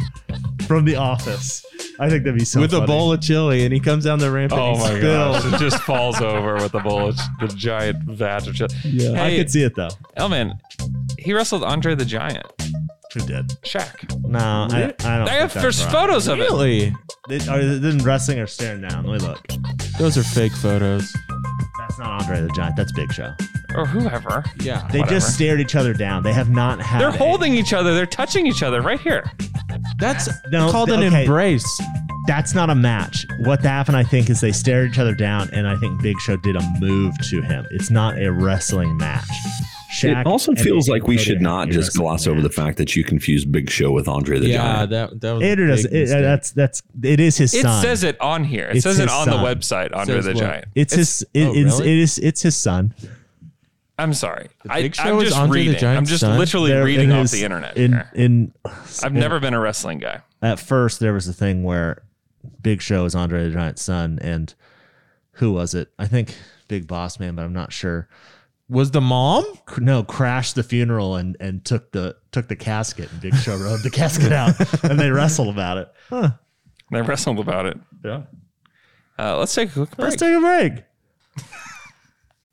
[0.66, 1.64] from The Office.
[1.98, 2.84] I think that'd be so with funny.
[2.84, 4.52] a bowl of chili, and he comes down the ramp.
[4.52, 5.44] Oh and he my spills.
[5.44, 5.54] gosh!
[5.54, 8.74] It just falls over with the bullet, the giant vat of chili.
[8.84, 9.22] Yeah.
[9.24, 9.88] I could see it though.
[10.16, 10.52] Elman,
[11.18, 12.44] he wrestled Andre the Giant.
[13.14, 13.48] Who did?
[13.62, 14.20] Shaq.
[14.28, 15.28] No, I, I don't.
[15.28, 16.42] I have think there's photos of it.
[16.42, 16.94] Really?
[17.28, 19.04] They, are they in wrestling or staring down?
[19.06, 19.46] Let me look.
[19.98, 21.10] Those are fake photos.
[21.78, 22.76] That's not Andre the Giant.
[22.76, 23.32] That's Big Show.
[23.74, 24.44] Or whoever.
[24.60, 24.86] Yeah.
[24.92, 25.18] They Whatever.
[25.20, 26.22] just stared each other down.
[26.22, 27.00] They have not had.
[27.00, 27.94] They're a- holding each other.
[27.94, 29.30] They're touching each other right here.
[29.98, 31.22] That's No, called an okay.
[31.22, 31.66] embrace.
[32.26, 33.24] That's not a match.
[33.40, 36.36] What happened, I think, is they stared each other down, and I think Big Show
[36.36, 37.66] did a move to him.
[37.70, 39.24] It's not a wrestling match.
[39.90, 42.94] Shaq It also feels like we should not just wrestling gloss over the fact that
[42.94, 44.90] you confused Big Show with Andre the Yeah, Giant.
[44.90, 45.42] that that was.
[45.42, 45.84] It a is.
[45.86, 47.82] It, that's that's it is his It son.
[47.82, 48.66] says it on here.
[48.68, 49.42] It It's says it on son.
[49.42, 50.40] the website, Andre Says the what?
[50.40, 50.64] Giant.
[50.74, 51.26] It's, his.
[51.32, 51.92] It, Oh, it's, really?
[51.92, 52.18] it is.
[52.18, 52.94] It's his son.
[53.98, 54.48] I'm sorry.
[54.68, 55.88] I, Big Show I'm is just Andre the reading.
[55.88, 56.38] I'm just son?
[56.38, 57.76] literally There- reading off his- the internet.
[57.76, 58.10] In here.
[58.14, 58.52] in.
[59.02, 60.20] I've in- never been a wrestling guy.
[60.42, 62.02] At first, there was a thing where
[62.62, 64.54] Big Show is Andre the Giant's son, and
[65.32, 65.88] who was it?
[65.98, 66.36] I think
[66.68, 68.06] Big Boss Man, but I'm not sure.
[68.68, 69.44] Was the mom.
[69.78, 73.82] no crashed the funeral and and took the took the casket and Big Show rode
[73.82, 74.54] the casket out
[74.84, 75.92] and they wrestled about it.
[76.08, 76.30] Huh.
[76.90, 77.78] They wrestled about it.
[78.04, 78.22] Yeah.
[79.18, 80.10] Uh, let's take a quick break.
[80.10, 80.84] Let's take a break.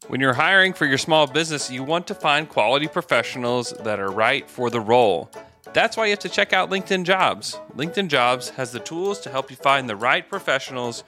[0.07, 4.11] When you're hiring for your small business, you want to find quality professionals that are
[4.11, 5.31] right for the role.
[5.73, 7.59] That's why you have to check out LinkedIn Jobs.
[7.75, 11.03] LinkedIn Jobs has the tools to help you find the right professionals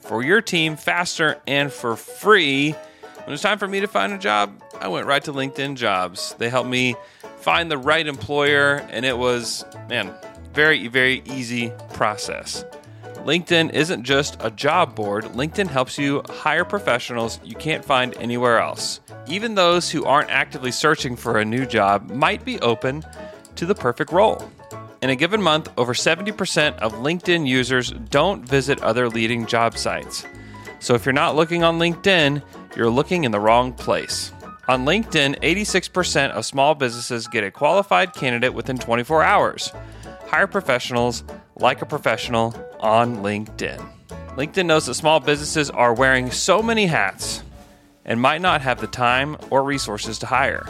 [0.00, 2.74] for your team faster and for free.
[3.30, 5.76] When it was time for me to find a job, I went right to LinkedIn
[5.76, 6.34] Jobs.
[6.38, 6.96] They helped me
[7.38, 10.12] find the right employer, and it was, man,
[10.52, 12.64] very, very easy process.
[13.18, 18.58] LinkedIn isn't just a job board, LinkedIn helps you hire professionals you can't find anywhere
[18.58, 18.98] else.
[19.28, 23.04] Even those who aren't actively searching for a new job might be open
[23.54, 24.50] to the perfect role.
[25.02, 30.26] In a given month, over 70% of LinkedIn users don't visit other leading job sites.
[30.80, 32.42] So if you're not looking on LinkedIn,
[32.76, 34.32] you're looking in the wrong place.
[34.68, 39.72] On LinkedIn, 86% of small businesses get a qualified candidate within 24 hours.
[40.26, 41.24] Hire professionals
[41.56, 43.84] like a professional on LinkedIn.
[44.36, 47.42] LinkedIn knows that small businesses are wearing so many hats
[48.04, 50.66] and might not have the time or resources to hire.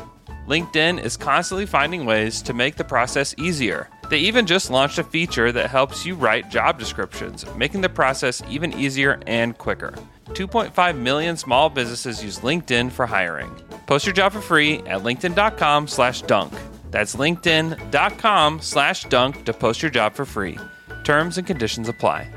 [0.46, 3.88] LinkedIn is constantly finding ways to make the process easier.
[4.10, 8.42] They even just launched a feature that helps you write job descriptions, making the process
[8.50, 9.94] even easier and quicker.
[10.30, 13.54] 2.5 million small businesses use LinkedIn for hiring.
[13.86, 16.52] Post your job for free at linkedin.com slash dunk.
[16.90, 20.58] That's linkedin.com slash dunk to post your job for free.
[21.04, 22.28] Terms and conditions apply.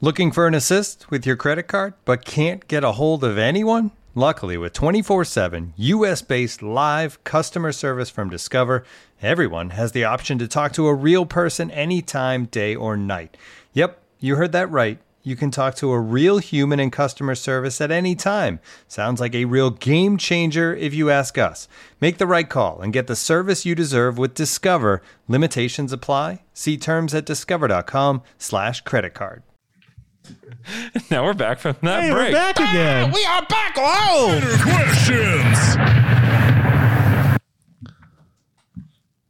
[0.00, 3.90] Looking for an assist with your credit card but can't get a hold of anyone?
[4.14, 8.84] Luckily, with 24 7 US based live customer service from Discover,
[9.22, 13.36] everyone has the option to talk to a real person anytime, day or night.
[13.72, 14.98] Yep, you heard that right.
[15.22, 18.60] You can talk to a real human in customer service at any time.
[18.86, 21.68] Sounds like a real game changer if you ask us.
[22.00, 25.02] Make the right call and get the service you deserve with Discover.
[25.26, 26.42] Limitations apply.
[26.54, 29.42] See terms at discover.com slash credit card.
[31.10, 32.28] Now we're back from that Hey, break.
[32.28, 33.10] we're back again.
[33.10, 33.74] Ah, we are back.
[33.78, 36.27] Oh, Questions.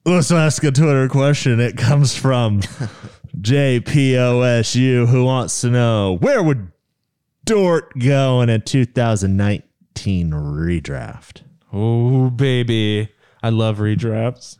[0.09, 1.61] Let's ask a Twitter question.
[1.61, 2.61] It comes from
[3.39, 6.73] JPOSU, who wants to know where would
[7.45, 11.43] Dort go in a 2019 redraft?
[11.75, 13.11] oh, baby.
[13.43, 14.57] I love redrafts.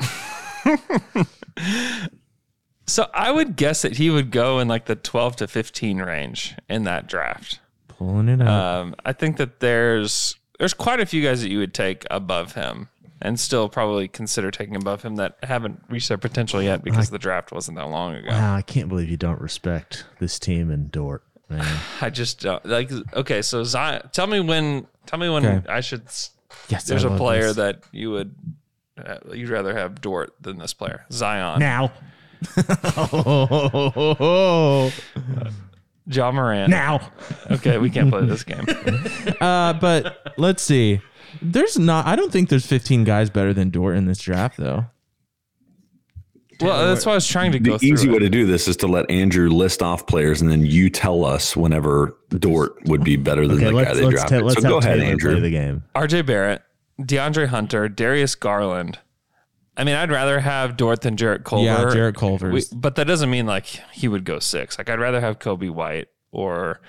[2.88, 6.56] So I would guess that he would go in like the 12 to 15 range
[6.70, 7.60] in that draft.
[7.86, 8.48] Pulling it out.
[8.48, 12.54] Um, I think that there's there's quite a few guys that you would take above
[12.54, 12.88] him
[13.20, 17.18] and still probably consider taking above him that haven't reached their potential yet because the
[17.18, 18.28] draft wasn't that long ago.
[18.30, 21.66] Wow, I can't believe you don't respect this team and Dort, man.
[22.00, 25.68] I just don't like okay, so Zion tell me when tell me when Okay.
[25.68, 26.02] I should
[26.68, 27.56] yes, there's I a player this.
[27.56, 28.34] that you would
[29.04, 31.04] uh, you'd rather have Dort than this player.
[31.10, 31.58] Zion.
[31.60, 31.92] now.
[33.12, 34.92] oh,
[36.06, 36.70] Ja Morant.
[36.70, 37.10] now.
[37.50, 38.66] Okay, we can't play this game.
[39.40, 41.00] Uh, but let's see.
[41.42, 42.06] There's not.
[42.06, 44.86] I don't think there's 15 guys better than Dort in this draft, though.
[46.60, 47.78] well, that's why I was trying to go through.
[47.78, 47.94] The through.
[47.94, 48.12] easy it.
[48.12, 51.24] way to do this is to let Andrew list off players, and then you tell
[51.24, 54.40] us whenever Dort would be better than Okay, the guy let's they let's, drafted.
[54.40, 55.30] ta- let's so go ahead, Taylor Andrew.
[55.32, 55.84] play the game.
[55.94, 56.62] RJ Barrett,
[57.00, 58.98] DeAndre Hunter, Darius Garland.
[59.76, 61.64] I mean, I'd rather have Dort than Jarrett Culver.
[61.66, 62.52] Yeah, Jarrett Culver's.
[62.72, 64.76] We- but that doesn't mean like he would go six.
[64.78, 66.80] Like I'd rather have Coby White or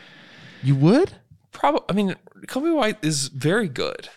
[0.64, 1.12] You would?
[1.52, 1.82] probably.
[1.90, 2.16] I mean,
[2.48, 4.10] Coby White is very good.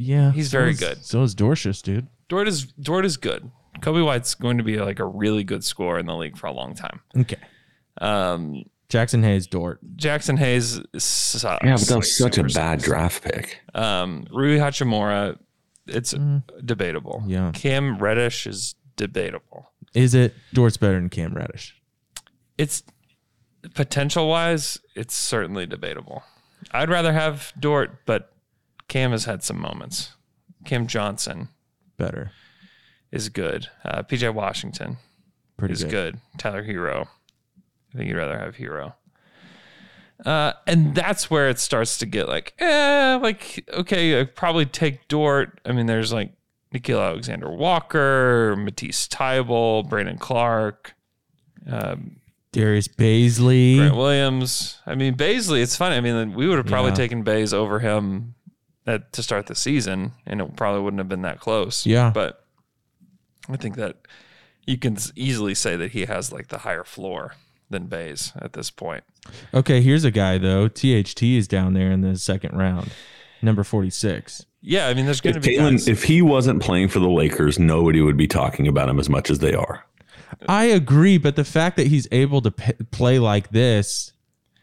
[0.00, 0.30] Yeah.
[0.32, 1.04] He's so very is- good.
[1.04, 2.06] So is Dorcius, dude.
[2.28, 3.50] Dort is Dort is good.
[3.80, 6.52] Coby White's going to be like a really good scorer in the league for a
[6.52, 7.00] long time.
[7.16, 7.36] Okay.
[8.00, 9.80] Um, Jaxson Hayes, Dort.
[9.96, 11.64] Jaxson Hayes sucks.
[11.64, 12.84] Yeah, but that like, such a bad sucks.
[12.84, 13.60] draft pick.
[13.74, 15.38] Um, Rui Hachimura,
[15.86, 16.14] it's
[16.64, 17.22] debatable.
[17.26, 17.30] Mm.
[17.30, 17.50] Yeah.
[17.54, 19.70] Cam Reddish is debatable.
[19.94, 21.74] Is it Dort's better than Cam Reddish?
[22.56, 22.82] It's
[23.74, 26.22] potential wise, it's certainly debatable.
[26.72, 28.32] I'd rather have Dort, but
[28.88, 30.12] Cam has had some moments.
[30.64, 31.48] Cam Johnson
[31.96, 32.32] Better.
[33.12, 33.68] is good.
[33.84, 34.96] Uh, PJ Washington
[35.56, 35.90] Pretty is good.
[35.90, 36.20] good.
[36.38, 37.06] Tyler Herro.
[37.94, 38.94] I think you'd rather have Herro.
[40.26, 45.06] Uh, and that's where it starts to get like, eh, like, okay, I'd probably take
[45.08, 45.60] Dort.
[45.64, 46.32] I mean, there's like
[46.74, 50.94] Nickeil Alexander Walker, Matisse Thybulle, Brandon Clarke,
[51.70, 52.16] um,
[52.50, 53.76] Darius Bazley.
[53.76, 54.80] Grant Williams.
[54.86, 55.94] I mean, Bazley, it's funny.
[55.96, 56.96] I mean, we would have probably Yeah.
[56.96, 58.34] taken Bays over him
[58.88, 61.86] at, to start the season, and it probably wouldn't have been that close.
[61.86, 62.10] Yeah.
[62.12, 62.44] But
[63.48, 63.96] I think that
[64.66, 67.34] you can easily say that he has like the higher floor
[67.70, 69.04] than Bays at this point.
[69.54, 70.68] Okay, here's a guy though.
[70.68, 72.90] THT is down there in the second round,
[73.42, 74.44] number 46.
[74.60, 75.86] Yeah, I mean, there's going If to be Taylor, guys.
[75.86, 79.30] if he wasn't playing for the Lakers, nobody would be talking about him as much
[79.30, 79.84] as they are.
[80.48, 84.12] I agree, but the fact that he's able to p- play like this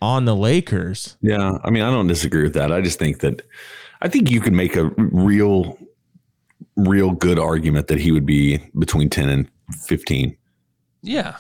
[0.02, 2.72] on the Lakers, Yeah, I mean, I don't disagree with that.
[2.72, 3.42] I just think that
[4.06, 5.78] I think you can make a real,
[6.76, 9.50] real good argument that he would be between ten and
[9.82, 10.38] fifteen.
[11.02, 11.36] yeah,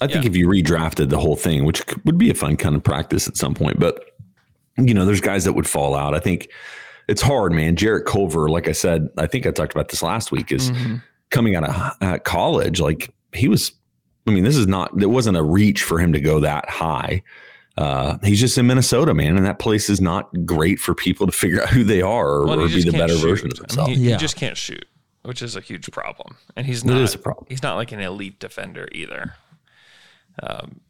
[0.00, 2.82] I think if you redrafted the whole thing, which would be a fun kind of
[2.82, 4.04] practice at some point, but
[4.76, 6.14] you know, there's guys that would fall out.
[6.14, 6.48] I think
[7.08, 7.74] it's hard, man.
[7.74, 10.70] Jarrett Culver, like I said, I think I talked about this last week, is
[11.30, 12.80] coming out of uh, college.
[12.80, 13.72] Like he was,
[14.26, 17.22] I mean, this is not, it wasn't a reach for him to go that high.
[17.78, 21.32] Uh, he's just in Minnesota, man, and that place is not great for people to
[21.32, 23.28] figure out who they are or, Well, or be the better shoot.
[23.28, 23.90] version of I mean, themselves.
[23.96, 24.84] he, he just can't shoot,
[25.22, 26.36] which is a huge problem.
[26.56, 27.00] And he's not.
[27.00, 27.46] is a problem.
[27.48, 29.34] He's not like an elite defender either.
[30.42, 30.80] Um,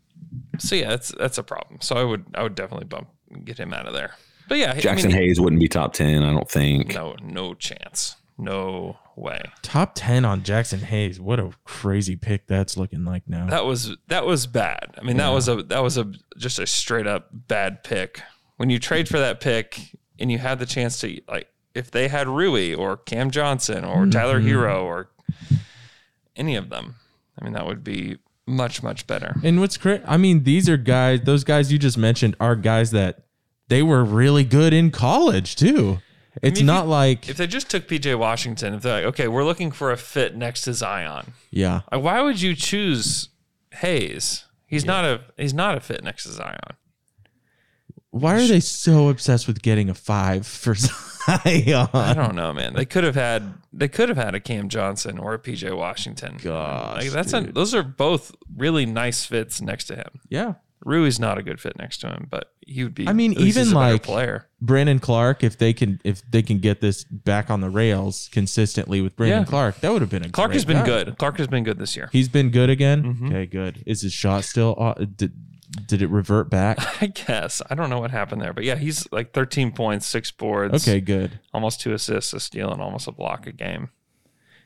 [0.59, 1.81] so yeah, that's that's a problem.
[1.83, 3.09] So I would I would definitely bump
[3.45, 4.15] get him out of there.
[4.49, 6.95] But yeah, I Jaxson mean, Hayes wouldn't be top 10, I don't think.
[6.95, 8.17] No, no chance.
[8.39, 9.43] No way.
[9.63, 11.21] top 10 on Jaxson Hayes.
[11.21, 13.47] What a crazy pick that's looking like now.
[13.47, 14.95] That was that was bad.
[14.99, 18.23] I mean, that was a that was a just a straight up bad pick.
[18.57, 22.09] When you trade for that pick and you had the chance to like if they
[22.09, 24.49] had Rui or Cam Johnson or Tyler mm-hmm.
[24.49, 25.11] Herro or
[26.37, 26.97] any of them,
[27.41, 29.37] I mean that would be much much better.
[29.45, 32.91] And what's great, I mean, these are guys, those guys you just mentioned are guys
[32.93, 33.25] that
[33.69, 35.99] they were really good in college too.
[36.43, 39.29] It's if not you- like, If they just took PJ Washington, if they're like, okay,
[39.29, 41.81] we're looking for a fit next to Zion, yeah.
[41.93, 43.29] like, why would you choose
[43.75, 44.45] Hayes?
[44.67, 46.59] He's not a he's not a fit next to Zion.
[48.11, 51.89] Why are they so obsessed with getting a five for Zion?
[51.93, 52.75] I don't know, man.
[52.75, 56.39] They could have had they could have had a Cam Johnson or a PJ Washington.
[56.43, 60.21] Gosh, like that's a, those are both really nice fits next to him.
[60.29, 60.55] Yeah.
[60.85, 63.09] Rui's not a good fit next to him, but he would be.
[63.09, 64.47] I mean, at least he's even a like player.
[64.61, 69.01] Brandon Clarke, if they can, if they can get this back on the rails consistently
[69.01, 69.45] with Brandon Yeah.
[69.45, 70.87] Clarke, that would have been a Clarke has been guy.
[70.87, 71.19] good.
[71.19, 72.09] Clarke has been good this year.
[72.13, 73.03] He's been good again.
[73.03, 73.27] Mm-hmm.
[73.27, 73.83] Okay, good.
[73.87, 74.77] Is his shot still?
[74.79, 75.33] Uh, did
[75.87, 76.79] did it revert back?
[77.03, 80.31] I guess I don't know what happened there, but yeah, he's like 13 points, six
[80.31, 80.87] boards.
[80.87, 81.41] Okay, good.
[81.53, 83.91] almost two assists, a steal, and almost a block a game.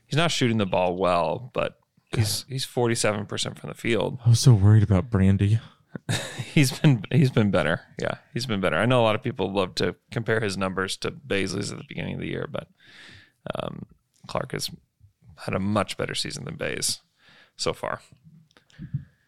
[0.06, 1.78] He's not shooting the ball well, but
[2.14, 4.18] he's he's 47 percent from the field.
[4.26, 5.58] I was so worried about Brandy.
[6.52, 7.80] He's been he's been better.
[7.98, 8.76] Yeah, he's been better.
[8.76, 11.84] I know a lot of people love to compare his numbers to Bazley's at the
[11.88, 12.68] beginning of the year, but
[13.54, 13.86] um,
[14.26, 14.70] Clarke has
[15.38, 17.00] had a much better season than Bays
[17.56, 18.00] so far.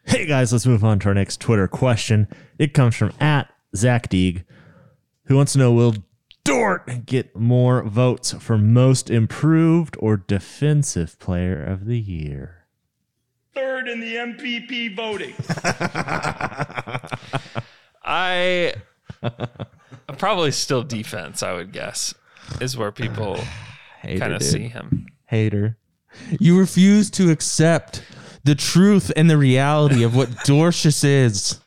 [0.05, 2.27] Hey guys, let's move on to our next Twitter question.
[2.59, 4.45] It comes from at Zach Deeg,
[5.25, 5.95] who wants to know Will
[6.43, 12.64] Dort get more votes for most improved or defensive player of the year?
[13.55, 15.33] Third in the MPP voting.
[18.03, 18.73] I
[20.17, 21.41] probably still defense.
[21.41, 22.13] I would guess
[22.59, 23.39] is where people
[24.03, 25.07] kind of see him.
[25.27, 25.77] Hater.
[26.39, 28.03] You refuse to accept
[28.43, 31.59] the truth and the reality of what Dorcius is.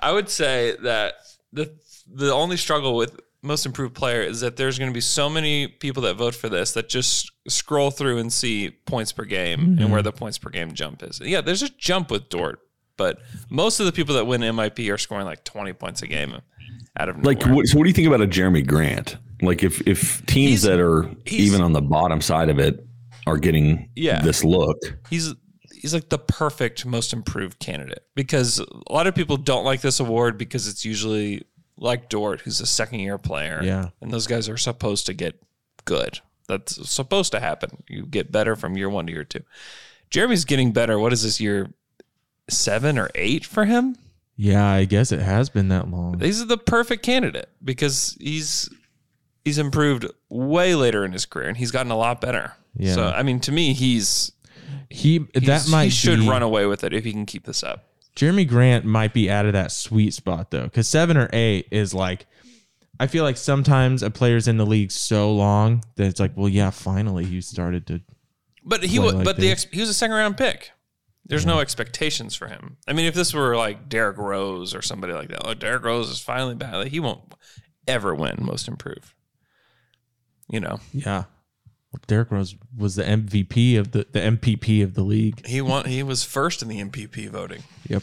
[0.00, 1.14] I would say that
[1.52, 1.72] the
[2.12, 5.66] the only struggle with most improved player is that there's going to be so many
[5.66, 9.78] people that vote for this that just scroll through and see points per game and
[9.78, 9.90] mm-hmm.
[9.90, 11.20] where the points per game jump is.
[11.20, 12.60] Yeah, there's a jump with Dort,
[12.96, 13.18] but
[13.50, 16.36] most of the people that win MIP are scoring like 20 points a game
[16.98, 19.16] out of Like, what, so what do you think about a Jerami Grant?
[19.42, 22.86] Like if if teams that are even on the bottom side of it
[23.26, 24.22] are getting Yeah.
[24.22, 24.78] this look,
[25.10, 25.34] he's
[25.72, 29.98] he's like the perfect most improved candidate because a lot of people don't like this
[29.98, 31.42] award because it's usually
[31.76, 33.60] like Dort, who's a second year player.
[33.62, 33.88] Yeah.
[34.00, 35.42] And those guys are supposed to get
[35.84, 36.20] good.
[36.48, 37.82] That's supposed to happen.
[37.88, 39.42] You get better from year one to year two.
[40.10, 40.98] Jerami's getting better.
[40.98, 41.72] What is this year
[42.48, 43.96] seven or eight for him?
[44.36, 46.18] Yeah, I guess it has been that long.
[46.20, 48.68] He's the perfect candidate because he's
[49.44, 52.52] he's improved way later in his career and he's gotten a lot better.
[52.76, 52.94] Yeah.
[52.94, 54.32] So I mean to me he's
[54.90, 57.44] He that he's- might he should be- run away with it if he can keep
[57.44, 57.84] this up.
[58.16, 61.94] Jerami Grant might be out of that sweet spot though, because seven or eight is
[61.94, 62.26] like.
[63.00, 66.48] I feel like sometimes a player's in the league so long that it's like, well,
[66.48, 68.00] yeah, finally he started to.
[68.64, 70.70] But he was, like but the ex, he was a second round pick.
[71.24, 72.76] There's no expectations for him.
[72.86, 76.10] I mean, if this were like Derrick Rose or somebody like that, oh, Derrick Rose
[76.10, 76.74] is finally back.
[76.74, 77.22] Like, he won't
[77.88, 79.14] ever win Most Improved.
[80.48, 81.24] You know, Yeah,
[82.06, 85.46] Derrick Rose was the MVP of the the MPP of the league.
[85.46, 85.84] he won.
[85.84, 87.62] He was first in the MPP voting.
[87.88, 88.02] Yep.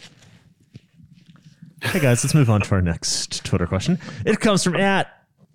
[1.82, 4.00] Hey guys, let's move on to our next Twitter question.
[4.26, 5.08] It comes from at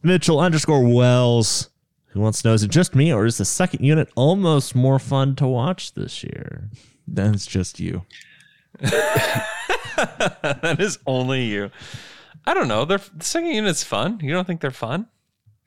[0.02, 1.68] Mitchell underscore Wells,
[2.08, 4.98] who wants to know: Is it just me, or is the second unit almost more
[4.98, 6.70] fun to watch this year?
[7.06, 8.02] That's just you.
[8.80, 11.70] that is only you.
[12.46, 12.84] I don't know.
[12.84, 14.20] They're the second unit's fun.
[14.22, 15.06] You don't think they're fun?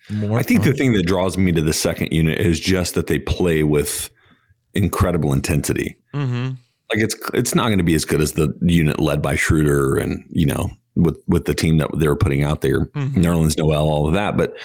[0.09, 3.07] More I think the thing that draws me to the second unit is just that
[3.07, 4.09] they play with
[4.73, 5.97] incredible intensity.
[6.13, 6.53] Mm-hmm.
[6.93, 9.97] Like it's it's not going to be as good as the unit led by Schroeder
[9.97, 13.15] and you know with with the team that they were putting out there, Mhm.
[13.15, 14.37] Nerlens Noel, all of that.
[14.37, 14.55] But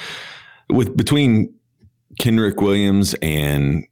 [0.70, 1.52] with between
[2.20, 3.84] Kenrich Williams and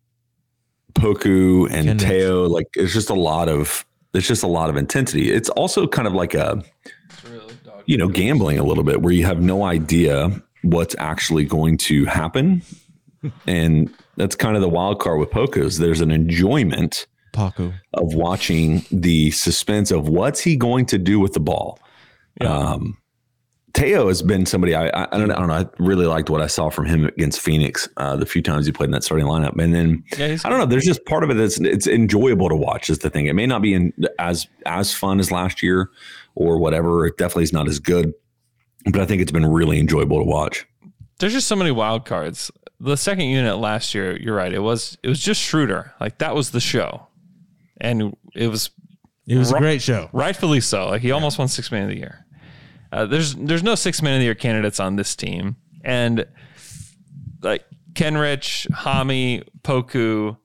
[0.95, 2.09] Poku and Kenrich.
[2.09, 3.85] Teo, like it's just a lot of
[4.15, 5.33] it's just a lot of intensity.
[5.33, 6.63] It's also kind of like a
[7.87, 12.05] you know gambling a little bit where you have no idea what's actually going to
[12.07, 12.63] happen,
[13.47, 15.79] and that's kind of the wild card with Pokus.
[15.79, 17.73] There's an enjoyment Paco.
[17.95, 21.79] of watching the suspense of what's he going to do with the ball.
[22.41, 22.97] Um,
[23.73, 26.31] Teo has been somebody I, I I don't know, I don't know I really liked
[26.31, 29.05] what I saw from him against Phoenix uh, the few times he played in that
[29.05, 30.67] starting lineup, and then Yeah, I don't know.
[30.67, 32.91] There's just part of it that's it's enjoyable to watch.
[32.91, 33.27] Is the thing.
[33.27, 35.91] It may not be in, as as fun as last year
[36.35, 37.07] or whatever.
[37.07, 38.13] It definitely is not as good,
[38.87, 40.67] but I think it's been really enjoyable to watch.
[41.19, 42.51] There's just so many wild cards.
[42.81, 44.53] The second unit last year, you're right.
[44.53, 45.93] It was it was just Schroeder.
[46.01, 47.07] Like that was the show,
[47.81, 48.71] and it was
[49.27, 50.09] It was a great show.
[50.13, 50.89] rightfully so.
[50.89, 52.25] Like he almost won six man of the year.
[52.91, 56.25] Uh, there's there's no six man of the year candidates on this team, and
[57.43, 60.37] like Kenrich, Hami, Poku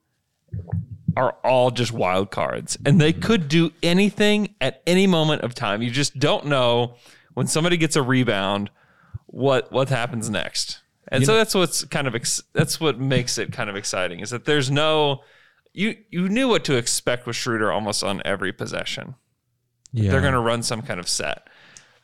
[1.17, 5.81] are all just wild cards, and they could do anything at any moment of time.
[5.81, 6.97] You just don't know
[7.35, 8.71] when somebody gets a rebound
[9.27, 10.81] what what happens next.
[11.09, 13.75] And You so know- that's what's kind of ex- that's what makes it kind of
[13.75, 15.21] exciting is that there's no
[15.73, 19.13] you you knew what to expect with Schroeder almost on every possession
[19.93, 20.09] Yeah.
[20.11, 21.47] they're going to run some kind of set.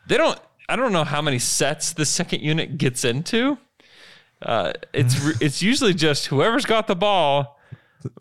[0.07, 0.39] They don't.
[0.69, 3.57] I don't know how many sets the second unit gets into.
[4.41, 7.59] Uh, it's it's usually just whoever's got the ball,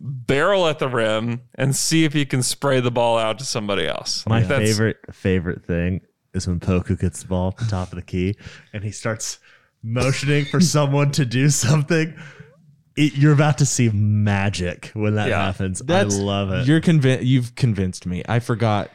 [0.00, 3.86] barrel at the rim and see if you can spray the ball out to somebody
[3.86, 4.24] else.
[4.26, 6.00] My Like, favorite favorite thing
[6.35, 8.37] is when Poku gets the ball at the top of the key
[8.72, 9.39] and he starts
[9.83, 12.14] motioning for someone to do something.
[12.97, 15.45] It, you're about to see magic when that Yeah.
[15.47, 15.81] happens.
[15.81, 16.66] That's I love it.
[16.66, 17.24] You're convinced.
[17.24, 18.22] You've convinced me.
[18.28, 18.91] I forgot.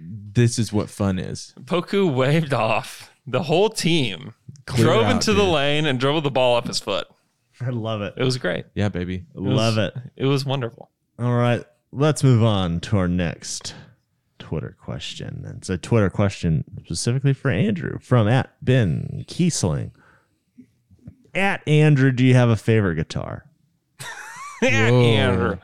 [0.00, 1.54] This is what fun is.
[1.64, 4.32] Poku waved off the whole team,
[4.66, 5.52] Clear drove out, into the dude.
[5.52, 7.06] lane and drove the ball up his foot.
[7.60, 8.14] I love it.
[8.16, 8.64] It was great.
[8.74, 9.26] Yeah, baby.
[9.34, 9.94] It was- Love it.
[10.16, 10.90] It was wonderful.
[11.18, 11.62] All right,
[11.92, 13.74] let's move on to our next
[14.52, 15.50] Twitter question.
[15.56, 19.92] It's a Twitter question specifically for Andrew from at Ben Kiesling.
[21.34, 23.46] At Andrew, do you have a favorite guitar?
[24.60, 24.68] Whoa.
[24.68, 25.56] Andrew.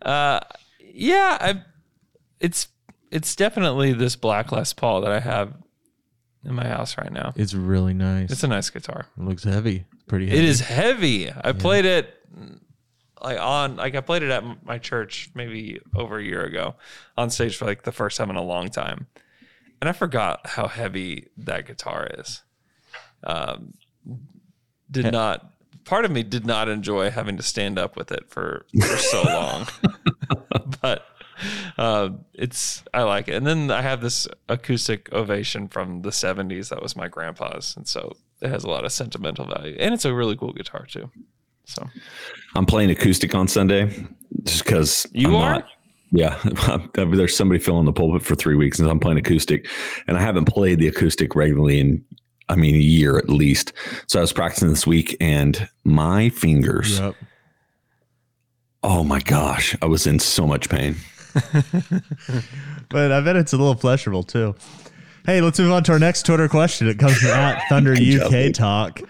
[0.00, 0.38] Uh,
[0.80, 1.62] yeah, I,
[2.38, 2.68] it's
[3.10, 5.52] it's definitely this Black Les Paul that I have
[6.44, 7.32] in my house right now.
[7.34, 8.30] It's really nice.
[8.30, 9.06] It's a nice guitar.
[9.18, 9.86] it looks heavy.
[10.06, 10.38] Pretty heavy.
[10.38, 11.32] It is heavy.
[11.32, 12.14] I played it
[13.22, 16.76] like on like I played it at my church maybe over a year ago
[17.16, 19.06] on stage for like the first time in a long time,
[19.80, 22.42] and I forgot how heavy that guitar is.
[23.22, 23.74] Um,
[24.90, 25.52] did not
[25.84, 29.22] part of me did not enjoy having to stand up with it for for so
[29.26, 29.66] long,
[30.80, 31.06] but
[31.78, 33.34] uh, it's I like it.
[33.34, 37.86] And then I have this acoustic ovation from the '70s that was my grandpa's, and
[37.86, 41.10] so it has a lot of sentimental value, and it's a really cool guitar too.
[41.64, 41.88] So
[42.54, 44.06] I'm playing acoustic on Sunday
[44.42, 45.54] just because You I'm are?
[45.54, 45.66] Not,
[46.12, 46.42] yeah,
[46.94, 49.68] there's somebody filling the pulpit for three weeks, and I'm playing acoustic,
[50.08, 52.04] and I haven't played the acoustic regularly in
[52.48, 53.72] I mean, a year at least.
[54.08, 56.98] So I was practicing this week, and my fingers.
[56.98, 57.14] Yep.
[58.82, 60.96] Oh my gosh, I was in so much pain.
[62.90, 64.56] But I bet it's a little pleasurable too.
[65.24, 66.88] Hey, let's move on to our next Twitter question.
[66.88, 69.00] It comes from at Thunder UK Talk.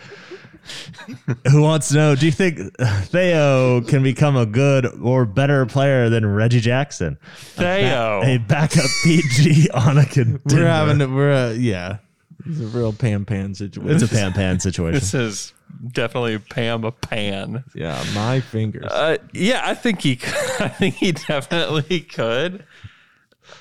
[1.50, 2.14] Who wants to know?
[2.14, 7.18] Do you think Theo can become a good or better player than Reggie Jackson?
[7.36, 8.22] Theo.
[8.24, 10.40] A backup PG on a contender.
[10.46, 11.98] We're having, a, we're, a, yeah.
[12.46, 13.94] It's a real pan pan situation.
[13.94, 14.94] It's a pan pan situation.
[14.94, 15.52] This is
[15.92, 17.64] definitely Pam a pan.
[17.74, 18.86] Yeah, my fingers.
[18.86, 20.12] Uh, yeah, I think he.
[20.60, 22.64] I think he definitely could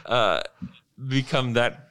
[0.06, 0.42] uh,
[1.08, 1.90] become that.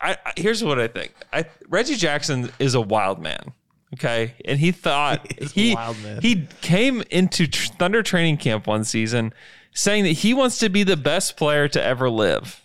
[0.00, 1.14] I, I here's what I think.
[1.32, 3.52] I Reggie Jackson is a wild man.
[3.94, 8.84] Okay, and he thought He he wild he came into tr- Thunder training camp one
[8.84, 9.32] season
[9.72, 12.62] saying that he wants to be the best player to ever live,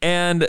[0.00, 0.48] and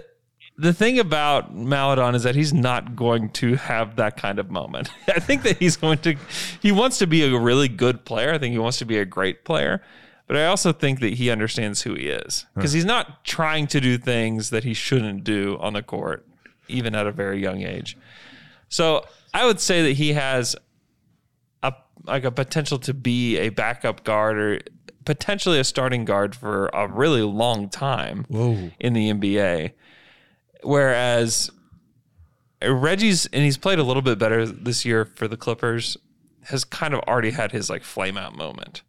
[0.57, 4.89] the thing about Maledon is that he's not going to have that kind of moment.
[5.07, 6.15] I think that he's going to,
[6.61, 8.33] he wants to be a really good player.
[8.33, 9.81] I think he wants to be a great player.
[10.27, 13.79] But I also think that he understands who he is because he's not trying to
[13.79, 16.25] do things that he shouldn't do on the court,
[16.67, 17.95] even at a very young age.
[18.67, 19.05] So
[19.35, 20.55] I would say that he has
[21.61, 21.73] a
[22.05, 24.59] like a potential to be a backup guard or
[25.03, 28.71] potentially a starting guard for a really long time Whoa.
[28.79, 29.73] in the NBA.
[30.63, 31.51] Whereas
[32.65, 35.97] Reggie's and he's played a little bit better this year for the Clippers,
[36.43, 38.83] has kind of already had his like flame out moment.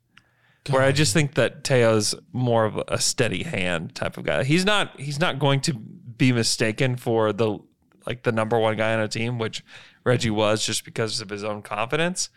[0.71, 4.45] Where I just think that Teo's more of a steady hand type of guy.
[4.45, 7.59] He's not he's not going to be mistaken for the
[8.07, 9.65] like the number one guy on a team, which
[10.07, 12.31] Reggie was just because of his own confidence.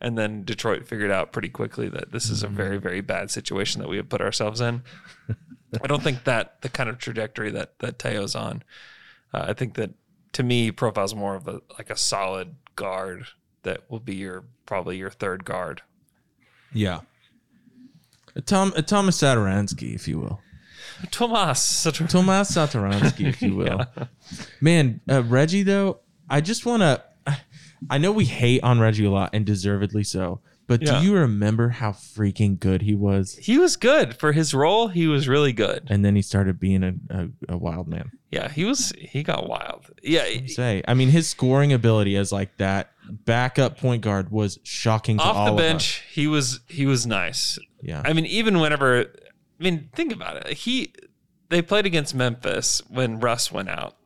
[0.00, 3.80] And then Detroit figured out pretty quickly that this is a very, very bad situation
[3.80, 4.82] that we have put ourselves in.
[5.82, 8.64] I don't think that the kind of trajectory that that Teo's on.
[9.32, 9.90] Uh, I think that
[10.32, 13.26] to me, profiles more of a like a solid guard
[13.62, 15.82] that will be your probably your third guard.
[16.72, 17.00] Yeah.
[18.34, 20.40] A Tom, a Thomas Satoransky, if you will.
[21.12, 23.86] Tomas, Tomas Satoransky, if you will.
[24.60, 27.02] Man, uh, Reggie though, I just want to.
[27.90, 30.40] I know we hate on Reggie a lot, and deservedly so.
[30.66, 30.98] But Yeah.
[31.00, 33.36] do you remember how freaking good he was?
[33.36, 34.88] he was good for his role.
[34.88, 35.86] He was really good.
[35.88, 38.10] And then he started being a, a, a wild man.
[38.30, 38.90] Yeah, he was.
[38.98, 39.90] He got wild.
[40.02, 45.18] Yeah, Say, I mean, his scoring ability as like that backup point guard was shocking
[45.18, 45.62] to off all the of us.
[45.62, 47.58] bench, he was he was nice.
[47.82, 48.00] Yeah.
[48.02, 50.54] I mean, even whenever, I mean, think about it.
[50.56, 50.94] He
[51.50, 53.96] they played against Memphis when Russ went out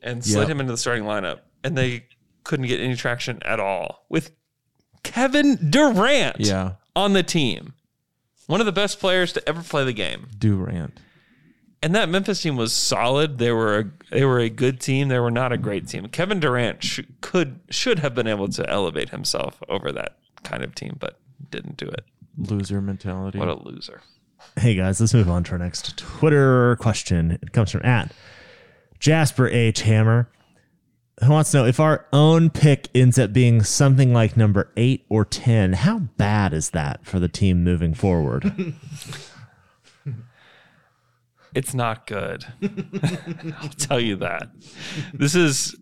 [0.00, 0.48] and slid Yep.
[0.48, 2.06] him into the starting lineup, and they
[2.44, 4.30] couldn't get any traction at all with
[5.02, 7.74] Kevin Durant Yeah, on the team,
[8.46, 10.28] one of the best players to ever play the game.
[10.38, 11.00] Durant.
[11.82, 13.38] And that Memphis team was solid.
[13.38, 15.08] They were a, they were a good team.
[15.08, 16.06] They were not a great team.
[16.08, 20.74] Kevin Durant sh- could should have been able to elevate himself over that kind of
[20.74, 21.18] team, but
[21.50, 22.04] didn't do it.
[22.38, 23.38] Loser mentality.
[23.38, 24.00] What a loser.
[24.58, 27.32] Hey guys, let's move on to our next Twitter question.
[27.42, 28.12] It comes from at
[28.98, 29.82] Jasper H.
[29.82, 30.28] Hammer,
[31.24, 35.06] who wants to know if our own pick ends up being something like number eight
[35.08, 38.74] or 10, how bad is that for the team moving forward?
[41.56, 42.44] It's not good.
[43.62, 44.50] I'll tell you that.
[45.14, 45.74] This is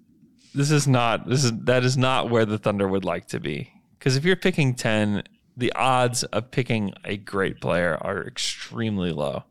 [0.54, 3.72] this is not this is that is not where the Thunder would like to be.
[3.98, 5.24] Because if you're picking 10,
[5.56, 9.42] the odds of picking a great player are extremely low.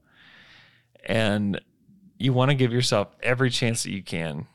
[1.03, 1.59] And
[2.19, 4.47] you want to give yourself every chance that you can.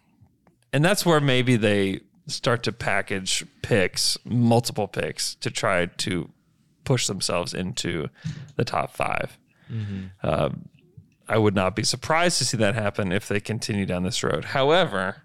[0.79, 6.31] And that's where maybe they start to package picks, multiple picks, to try to
[6.85, 8.07] push themselves into
[8.55, 9.37] the top 5
[10.23, 10.69] Um,
[11.29, 14.45] I would not be surprised to see that happen if they continue down this road.
[14.45, 15.25] However,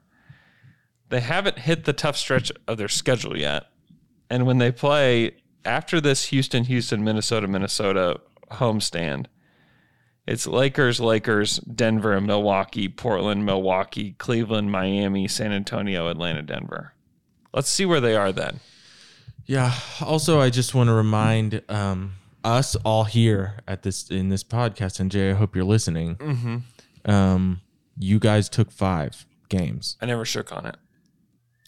[1.09, 3.67] they haven't hit the tough stretch of their schedule yet.
[4.31, 8.19] And when they play after this Houston, Houston, Minnesota, Minnesota
[8.53, 9.27] homestand,
[10.25, 16.93] it's Lakers, Lakers, Denver, Milwaukee, Portland, Milwaukee, Cleveland, Miami, San Antonio, Atlanta, Denver.
[17.53, 18.59] Let's see where they are then.
[19.45, 19.73] Yeah.
[20.01, 22.13] Also, I just want to remind um,
[22.43, 26.15] us all here at this in this podcast, and Jay, I hope you're listening.
[26.15, 27.11] Mm-hmm.
[27.11, 27.61] Um,
[27.97, 29.97] you guys took five games.
[30.01, 30.75] I never shook on it.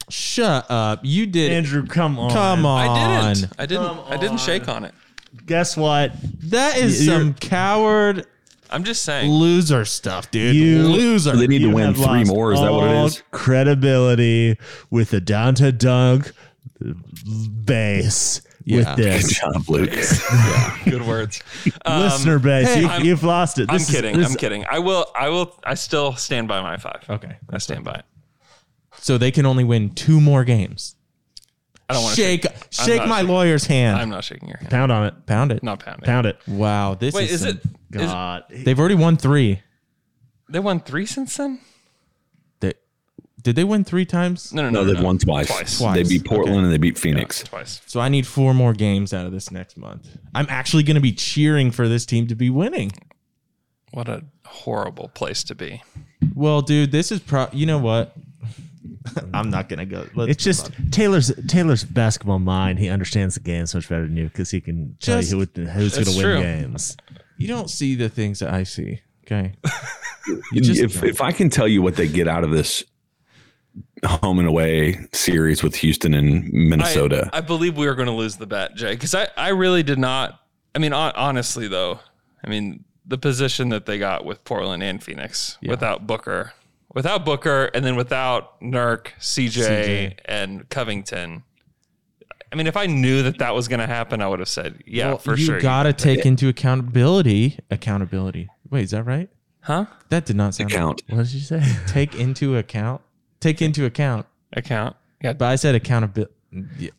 [0.09, 0.99] Shut up!
[1.03, 2.31] You did, Andrew, come on.
[2.31, 2.89] Come on!
[2.89, 3.53] I didn't.
[3.59, 3.99] I didn't.
[4.07, 4.93] I didn't shake on it.
[5.45, 6.13] Guess what?
[6.49, 8.25] That is You're- some coward
[8.69, 9.31] I'm just saying.
[9.31, 10.55] loser stuff, dude.
[10.55, 11.35] You- loser.
[11.35, 12.53] They need to You win three more.
[12.53, 13.23] Is that what it all is?
[13.31, 14.57] Credibility
[14.89, 16.31] with the down to dunk
[17.65, 18.77] base Yeah.
[18.77, 19.39] with Good this.
[19.39, 19.89] job, Luke.
[20.85, 21.41] Good words.
[21.85, 23.69] Um, Listener base, hey, you, I'm- you've lost it.
[23.69, 24.17] I'm This is- kidding.
[24.17, 24.65] this- I'm kidding.
[24.69, 25.05] I will.
[25.15, 25.55] I will.
[25.63, 27.03] I still stand by my five.
[27.09, 28.05] Okay, I stand by it.
[28.99, 30.95] So they can only win two more games.
[31.87, 33.97] I don't want Shake, to I'm shake not my shaking- lawyer's hand.
[33.99, 34.69] I'm not shaking your hand.
[34.71, 35.25] Pound on it.
[35.27, 35.61] Pound it.
[35.61, 36.05] Not pounding.
[36.05, 36.39] Pound it.
[36.47, 38.01] Wow, this Wait, is, is some- it?
[38.01, 38.43] is- God.
[38.49, 39.61] They've already won three.
[40.49, 41.59] They won three since then.
[42.59, 42.73] They,
[43.41, 44.51] did they win three times?
[44.53, 44.85] No, no, No, no.
[44.87, 45.03] they've no.
[45.05, 45.47] won twice.
[45.47, 45.77] Twice.
[45.79, 45.95] Twice.
[45.95, 46.63] They beat Portland Okay.
[46.65, 47.43] and they beat Phoenix.
[47.43, 47.81] Twice.
[47.85, 50.07] So I need four more games out of this next month.
[50.33, 52.91] I'm actually going to be cheering for this team to be winning.
[53.91, 55.83] What a horrible place to be.
[56.33, 57.47] Well, dude, this is pro.
[57.53, 58.13] You know what?
[59.33, 60.07] I'm not gonna go.
[60.15, 62.79] Let's It's just Taylor's Taylor's basketball mind.
[62.79, 65.39] He understands the game so much better than you because he can tell Just- you
[65.39, 66.41] who, who's going That's to win true.
[66.41, 66.97] games.
[67.37, 69.01] you don't see the things that I see.
[69.25, 69.53] Okay.
[70.51, 72.83] you if if I can tell you what they get out of this
[74.05, 78.13] home and away series with Houston and Minnesota, I, I believe we were going to
[78.13, 80.39] lose the bet, Jay, because I, I really did not.
[80.75, 81.99] I mean, hon- honestly, though,
[82.43, 86.53] I mean, the position that they got with Portland and Phoenix without Booker,
[86.95, 90.19] without Booker, and then without Nurk, CJ, CJ.
[90.25, 91.43] and Covington.
[92.51, 94.81] I mean, if I knew that that was going to happen, I would have said,
[94.87, 95.59] yeah, Well, for you sure.
[95.61, 97.59] gotta take into accountability.
[97.69, 98.49] Accountability.
[98.69, 99.29] Wait, is that right?
[99.61, 99.85] huh?
[100.09, 100.71] That did not sound.
[100.71, 101.03] Account.
[101.09, 101.61] What did you say?
[101.87, 103.01] take into account.
[103.39, 104.25] Take into account.
[104.53, 104.95] Account.
[105.23, 105.33] Yeah.
[105.33, 106.31] But I said accountability.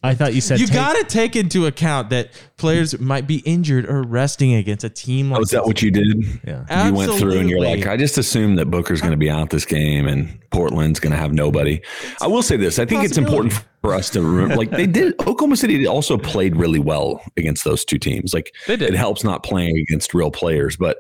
[0.03, 4.03] I thought you said You gotta take into account that players might be injured or
[4.03, 6.41] resting against a team like oh, is that what you did?
[6.47, 6.87] Yeah.
[6.87, 9.51] You went through and you're like, I just assume that Booker's going to be out
[9.51, 11.81] this game and Portland's going to have nobody.
[12.21, 15.15] I will say this: I think it's important for us to remember, like they did.
[15.21, 18.33] Oklahoma City also played really well against those two teams.
[18.33, 18.91] Like They did.
[18.91, 20.99] It helps not playing against real players, but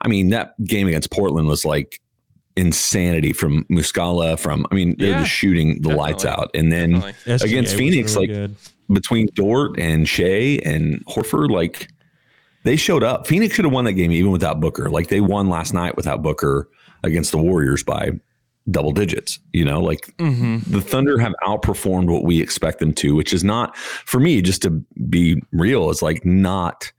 [0.00, 2.00] I mean that game against Portland was like
[2.56, 4.38] insanity from Muscala.
[4.38, 7.34] From I mean, they're Yeah, just shooting the lights out, and then Definitely.
[7.34, 8.56] Against was Phoenix, really like good.
[8.92, 11.88] between Dort and Shai and Horford, like
[12.64, 13.26] they showed up.
[13.26, 14.90] Phoenix should have won that game even without Booker.
[14.90, 16.68] Like they won last night without Booker
[17.02, 18.12] against the Warriors by
[18.70, 19.40] double digits.
[19.52, 20.70] You know, like mm-hmm.
[20.70, 24.62] the Thunder have outperformed what we expect them to, which is not for me, just
[24.62, 24.70] to
[25.10, 26.92] be real, is like not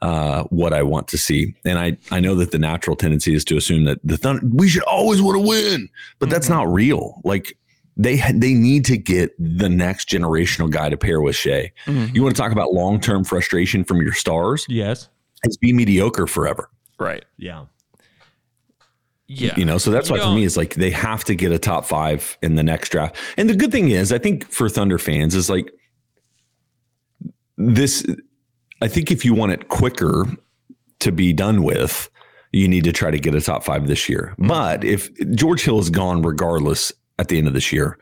[0.00, 1.54] uh, what I want to see.
[1.64, 4.68] And I, I know that the natural tendency is to assume that the Thunder, we
[4.68, 5.88] should always want to win,
[6.18, 7.20] but that's not real.
[7.24, 7.56] Like
[7.96, 11.72] they, they need to get the next generational guy to pair with Shai.
[11.86, 14.66] You want to talk about long term frustration from your stars?
[14.68, 15.08] Yes.
[15.42, 16.70] It's be mediocre forever.
[16.98, 17.24] Right.
[17.36, 17.66] Yeah.
[19.26, 19.54] Yeah.
[19.56, 21.58] You know, so that's You why for me, it's like they have to get a
[21.58, 23.16] top five in the next draft.
[23.36, 25.70] And the good thing is, I think for Thunder fans, is like
[27.58, 28.06] this.
[28.80, 30.26] I think if you want it quicker
[31.00, 32.10] to be done with,
[32.52, 34.34] you need to try to get a top five this year.
[34.38, 34.48] Mm-hmm.
[34.48, 37.98] But if George Hill is gone regardless at the end of this year,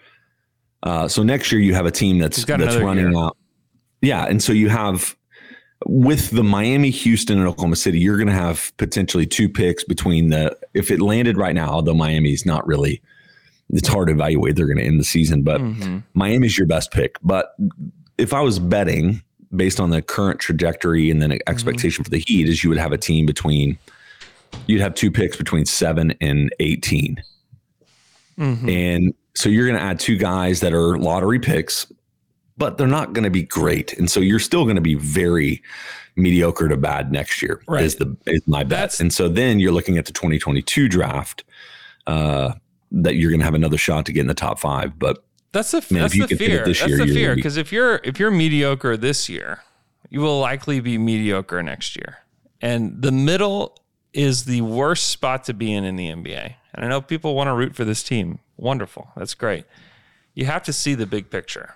[0.83, 3.19] uh, so next year you have a team that's that's running year.
[3.21, 3.37] out.
[4.03, 5.17] Yeah, and so you have
[5.87, 10.29] with the Miami, Houston, and Oklahoma City, you're going to have potentially two picks between
[10.29, 10.57] the.
[10.75, 13.03] If it landed right now, although Miami's not really,
[13.71, 14.55] it's hard to evaluate.
[14.57, 16.03] They're going to end the season, but Mhm.
[16.15, 17.17] Miami's your best pick.
[17.23, 17.55] But
[18.17, 19.23] if I was betting
[19.57, 22.93] based on the current trajectory and then expectation for the Heat, is you would have
[22.93, 23.79] a team between.
[24.67, 27.23] You'd have two picks between seven and 18
[28.39, 28.71] Mhm.
[28.71, 31.91] and so you're going to add two guys that are lottery picks,
[32.57, 33.93] but they're not going to be great.
[33.99, 35.63] And so you're still going to be very
[36.17, 37.85] mediocre to bad next year Right.
[37.85, 38.69] is the is my bet.
[38.71, 41.45] That's- and so then you're looking at the 2022 draft
[42.07, 42.53] uh,
[42.93, 44.99] that you're going to have another shot to get in the top five.
[44.99, 45.25] But
[45.57, 46.65] That's the Man, that's the fear.
[46.67, 49.63] That's year, the fear be- because if you're if you're mediocre this year,
[50.11, 52.19] you will likely be mediocre next year.
[52.61, 53.79] And the middle
[54.13, 56.55] is the worst spot to be in in the NBA.
[56.75, 58.39] And I know people want to root for this team.
[58.59, 59.09] Wonderful.
[59.17, 59.65] That's great.
[60.35, 61.75] You have to see the big picture.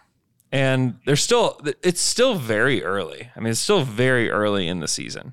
[0.53, 3.31] And there's still it's still very early.
[3.35, 5.33] I mean, it's still very early in the season.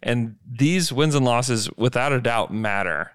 [0.00, 3.12] And these wins and losses without a doubt matter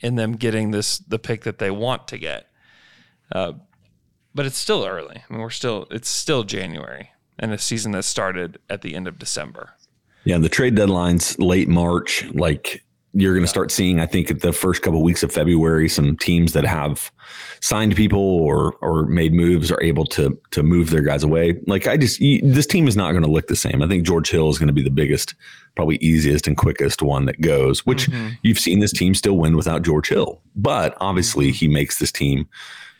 [0.00, 2.48] in them getting this the pick that they want to get.
[3.30, 3.52] Uh,
[4.36, 5.24] but it's still early.
[5.28, 9.08] I mean, we're still it's still January and a season that started at the end
[9.08, 9.70] of December.
[10.24, 12.24] yeah, the trade deadline's late March.
[12.32, 12.84] Like
[13.14, 16.52] you're going to start seeing, I think, the first couple weeks of February, some teams
[16.52, 17.10] that have
[17.60, 21.58] signed people or or made moves are able to to move their guys away.
[21.66, 23.80] Like I just this team is not going to look the same.
[23.80, 25.34] I think George Hill is going to be the biggest,
[25.76, 27.86] probably easiest and quickest one that goes.
[27.86, 28.34] Which mm-hmm.
[28.42, 31.54] you've seen this team still win without George Hill, but obviously mm-hmm.
[31.54, 32.46] he makes this team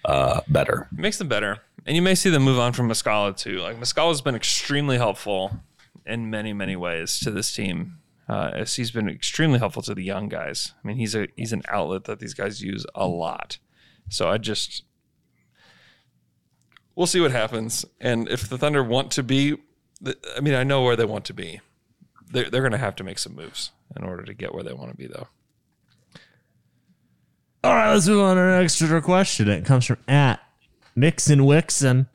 [0.06, 0.88] uh, better.
[0.92, 1.58] It makes them better.
[1.84, 3.58] And you may see them move on from Muscala too.
[3.58, 5.60] Like Muscala's been extremely helpful
[6.06, 7.98] in many, many ways to this team.
[8.28, 10.72] Uh, as he's been extremely helpful to the young guys.
[10.82, 13.58] I mean, he's a he's an outlet that these guys use a lot.
[14.08, 14.82] So I just
[16.96, 17.84] we'll see what happens.
[18.00, 19.56] And if the Thunder want to be,
[20.36, 21.60] I mean, I know where they want to be.
[22.28, 24.72] They're, they're going to have to make some moves in order to get where they
[24.72, 25.28] want to be, though.
[27.66, 29.48] All right, let's move on to our next question.
[29.48, 30.38] It comes from at
[30.94, 32.06] Nixon Wixon,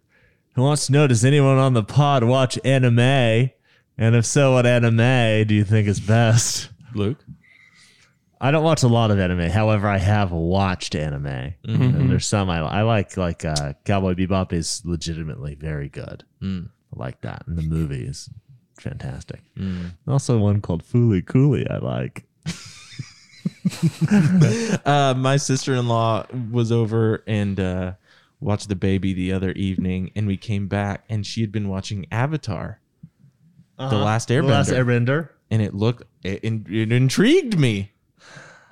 [0.56, 3.00] who wants to know Does anyone on the pod watch anime?
[3.00, 6.70] And if so, what anime do you think is best?
[6.96, 7.18] Luke?
[8.40, 9.50] I don't watch a lot of anime.
[9.50, 11.26] However, I have watched anime.
[11.26, 11.82] Mm-hmm.
[11.82, 16.24] And there's some I, I like, like uh, Cowboy Bebop is legitimately very good.
[16.42, 16.70] Mm.
[16.96, 17.44] I like that.
[17.46, 18.30] And the movie is
[18.80, 19.42] fantastic.
[19.58, 19.96] Mm.
[20.08, 22.24] Also, one called Fooly Cooley I like.
[24.86, 27.94] Uh, my sister in law was over and uh,
[28.40, 32.06] watched the baby the other evening, and we came back, and she had been watching
[32.12, 32.80] Avatar,
[33.78, 34.54] the Last Airbender, Uh-huh.
[34.54, 35.30] Last Airbender.
[35.50, 37.92] and it looked it, it intrigued me.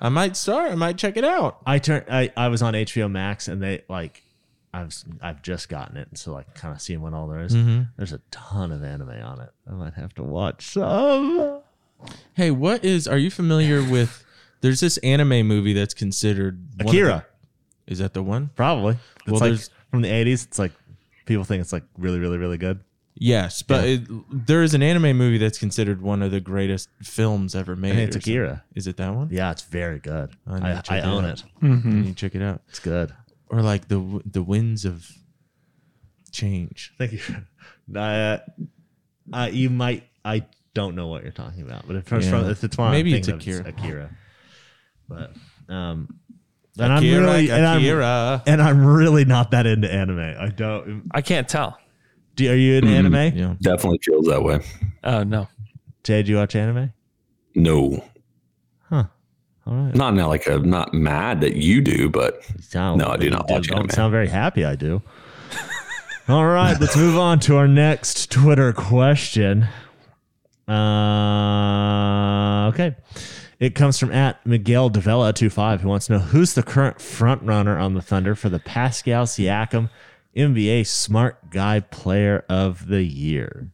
[0.00, 0.72] I might start.
[0.72, 1.58] I might check it out.
[1.66, 2.06] I turned.
[2.10, 4.22] I, I was on HBO Max, and they like,
[4.72, 7.54] I've I've just gotten it, and so like kind of seeing what all there is.
[7.96, 9.50] There's a ton of anime on it.
[9.68, 11.60] I might have to watch some.
[12.34, 13.06] Hey, what is?
[13.06, 14.24] Are you familiar with?
[14.60, 17.26] There's this anime movie that's considered one of Akira,
[17.86, 18.50] the- is that the one?
[18.56, 18.94] probably.
[18.94, 20.44] It's Well, like there's- from the '80s.
[20.46, 20.72] It's like
[21.26, 22.80] people think it's like really, really, really good.
[23.14, 27.54] Yes, but it, there is an anime movie that's considered one of the greatest films
[27.54, 27.92] ever made.
[27.92, 28.32] I think it's or something.
[28.32, 28.64] Akira.
[28.74, 29.28] Is it that one?
[29.30, 30.30] Yeah, it's very good.
[30.46, 31.40] I need to I, check I it own out.
[31.40, 31.44] it.
[31.62, 32.62] You need to check it out.
[32.68, 33.12] It's good.
[33.48, 35.10] Or like the w- the winds of
[36.32, 36.92] change.
[36.98, 37.20] Thank you.
[37.92, 38.38] Uh,
[39.32, 40.04] uh, you might.
[40.24, 42.30] I don't know what you're talking about, but if it's Yeah.
[42.42, 43.70] from if it's one, Maybe I'm it's thinking of, Akira.
[43.84, 44.10] Akira.
[45.10, 45.32] But
[45.68, 46.08] um,
[46.78, 47.84] and I'm really and I'm,
[48.46, 50.20] and I'm really not that into anime.
[50.40, 51.02] I don't.
[51.10, 51.76] I can't tell.
[52.36, 53.36] Do, are you into anime?
[53.36, 53.54] Yeah.
[53.60, 54.60] Definitely feels that way.
[55.02, 55.48] Oh no.
[56.04, 56.92] Jay, do you watch anime?
[57.56, 58.02] No,
[58.88, 59.04] Huh.
[59.66, 59.94] All right.
[59.96, 60.28] not now.
[60.28, 63.78] Like I'm not mad that you do, but sound No, I do not watch Don't
[63.80, 63.90] anime.
[63.90, 64.64] sound very happy.
[64.64, 65.02] I do.
[66.28, 69.66] All right, let's move on to our next Twitter question.
[70.68, 72.96] Uh, okay.
[73.60, 77.42] It comes from at Miguel Davella 25 who wants to know who's the current front
[77.42, 79.90] runner on the Thunder for the Pascal Siakam
[80.34, 83.70] NBA Smart Guy Player of the Year.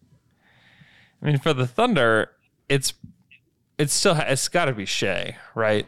[1.22, 2.32] I mean, for the Thunder,
[2.68, 2.94] it's
[3.78, 5.86] it's still it's got to be Shai, right?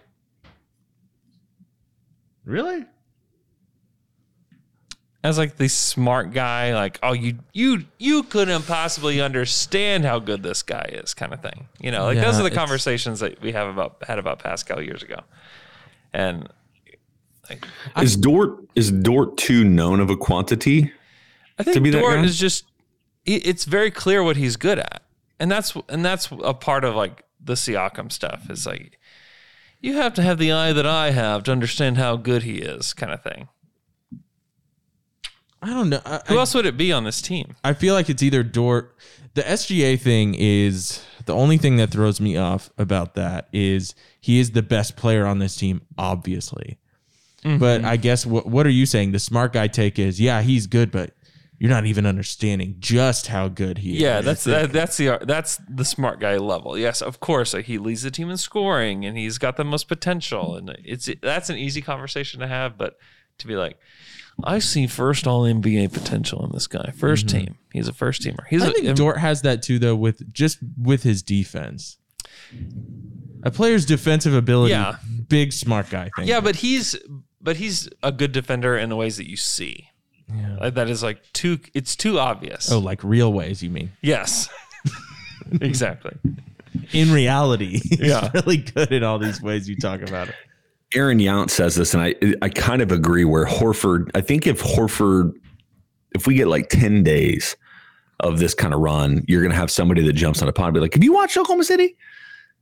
[2.44, 2.86] Really?
[5.24, 10.42] As like the smart guy, like oh you you you couldn't possibly understand how good
[10.44, 11.66] this guy is, kind of thing.
[11.80, 14.80] You know, like Yeah, those are the conversations that we have about had about Pascal
[14.80, 15.20] years ago,
[16.12, 16.48] and
[17.50, 17.66] like
[18.00, 20.92] is Dort is Dort too known of a quantity?
[21.58, 22.64] I think to be Dort is just
[23.26, 25.02] it- it's very clear what he's good at.
[25.40, 28.98] And that's and that's a part of like the Siakam stuff is like
[29.80, 32.92] you have to have the eye that I have to understand how good he is,
[32.94, 33.48] kind of thing.
[35.62, 36.00] I don't know.
[36.04, 37.54] I, Who I- else would it be on this team?
[37.64, 38.94] I feel like it's either Dort.
[39.34, 44.40] The SGA thing is the only thing that throws me off about that is he
[44.40, 46.78] is the best player on this team, obviously.
[47.44, 47.58] Mm-hmm.
[47.58, 49.12] But I guess what what are you saying?
[49.12, 51.12] The smart guy take is yeah, he's good, but
[51.60, 54.24] you're not even understanding just how good he Yeah, is.
[54.24, 56.76] that's that, that's the that's the smart guy level.
[56.76, 59.86] Yes, of course, like he leads the team in scoring and he's got the most
[59.88, 62.76] potential, and it's that's an easy conversation to have.
[62.76, 62.96] But
[63.38, 63.78] to be like,
[64.44, 67.38] I see first all NBA potential in this guy, 1st mm-hmm.
[67.38, 67.58] team.
[67.72, 68.46] He's a first teamer.
[68.48, 71.98] He's I a, think Dort has that too, though, with just with his defense.
[73.42, 74.96] A player's defensive ability, Yeah.
[75.28, 76.26] big smart guy thing.
[76.28, 76.96] Yeah, but he's
[77.40, 79.90] but he's a good defender in the ways that you see.
[80.60, 81.58] Like, that is like too.
[81.72, 82.70] It's too obvious.
[82.70, 83.92] Oh, like real ways, you mean?
[84.02, 84.48] yes,
[85.60, 86.12] exactly.
[86.92, 88.30] In reality, he's Yeah.
[88.34, 90.34] really good in all these ways you talk about it.
[90.94, 93.24] Aaron Yount says this, and I I kind of agree.
[93.24, 95.32] Where Horford, I think if Horford,
[96.12, 97.56] if we get like ten days
[98.20, 100.68] of this kind of run, you're going to have somebody that jumps on a pod
[100.68, 101.96] and be like, "Have you watched Oklahoma City?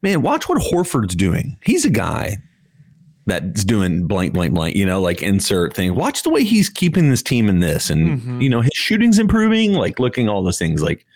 [0.02, 1.56] Man, watch what Horford's doing.
[1.62, 2.38] He's a guy
[3.26, 4.76] that's doing blank, blank, blank.
[4.76, 5.94] You know, like insert thing.
[5.94, 9.74] Watch the way he's keeping this team in this, and you know his shooting's improving.
[9.74, 11.06] Like looking all those things, like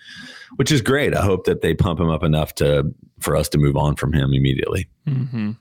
[0.56, 1.14] which is great.
[1.14, 4.12] I hope that they pump him up enough to for us to move on from
[4.12, 4.88] him immediately.
[5.08, 5.52] Mm-hmm.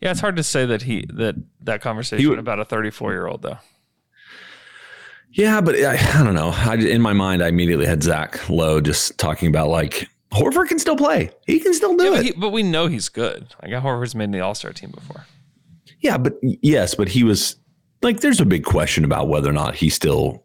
[0.00, 3.26] Yeah, it's hard to say that he that that conversation would- about a 34 year
[3.26, 3.58] old though.
[5.32, 6.50] Yeah, but I, I don't know.
[6.54, 10.78] I, in my mind, I immediately had Zach Lowe just talking about like Horford can
[10.78, 11.30] still play.
[11.46, 12.14] He can still do Yeah, it.
[12.16, 13.54] but, he, but we know he's good.
[13.62, 15.26] Like Horford's made the All Star team before.
[16.00, 17.56] yeah, but yes, but he was
[18.02, 20.42] like, there's a big question about whether or not he still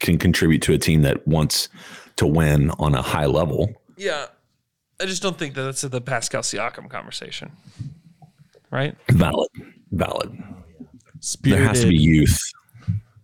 [0.00, 1.68] can contribute to a team that wants
[2.16, 3.72] to win on a high level.
[3.96, 4.26] Yeah,
[5.00, 7.52] I just don't think that that's the Pascal Siakam conversation,
[8.70, 8.96] right?
[9.10, 9.48] Valid,
[9.92, 10.42] valid.
[11.20, 12.38] Spirited, There has to be youth.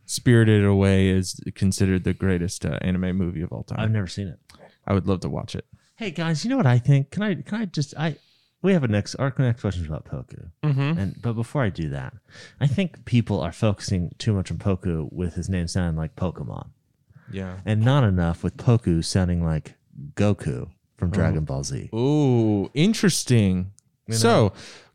[0.07, 3.81] Spirited Away is considered the greatest uh, anime movie of all time.
[3.81, 4.39] I've never seen it.
[4.87, 5.65] I would love to watch it.
[5.97, 7.11] Hey guys, you know what I think?
[7.11, 8.17] Can I can I just I
[8.61, 10.51] we have a next our next question is about Poku.
[10.65, 10.99] Mhm.
[10.99, 12.15] And but before I do that,
[12.61, 16.71] I think people are focusing too much on Poku with his name sounding like Pokemon.
[17.31, 17.59] Yeah.
[17.65, 19.75] And not enough with Poku sounding like
[20.15, 21.91] Goku from Dragon Ball Z.
[21.95, 23.73] Ooh, interesting.
[24.07, 24.19] You know?
[24.19, 24.53] So,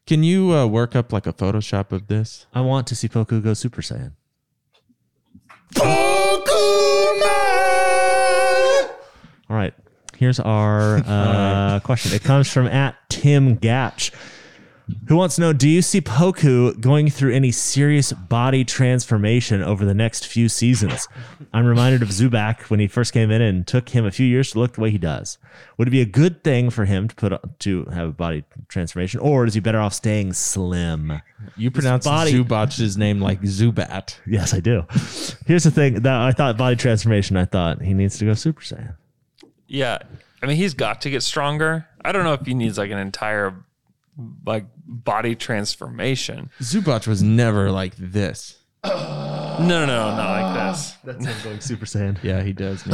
[0.08, 2.48] can you uh, work up like a Photoshop of this?
[2.54, 4.14] I want to see Poku go Super Saiyan.
[9.50, 9.74] All right.
[10.18, 12.14] Here's our uh, question.
[12.14, 14.12] It comes from at Tim Gatch,
[15.08, 19.86] who wants to know Do you see Poku going through any serious body transformation over
[19.86, 21.08] the next few seasons?
[21.54, 24.52] I'm reminded of Zubac when he first came in and took him a few years
[24.52, 25.38] to look the way he does.
[25.78, 29.20] Would it be a good thing for him to put to have a body transformation,
[29.20, 31.22] or is he better off staying slim?
[31.56, 34.18] You pronounce body- Zubac's name like Zubat.
[34.26, 34.86] Yes, I do.
[35.46, 37.38] Here's the thing that I thought body transformation.
[37.38, 38.96] I thought he needs to go Super Saiyan.
[39.68, 40.00] Yeah.
[40.42, 41.88] I mean, he's got to get stronger.
[42.06, 43.54] I don't know if he needs like an entire
[44.46, 46.50] like body transformation.
[46.60, 48.58] Zubac was never like this.
[48.84, 50.96] No, no, no, not like this.
[51.04, 52.18] That's him going Super Saiyan.
[52.24, 52.80] Yeah, he does.
[52.82, 52.92] Is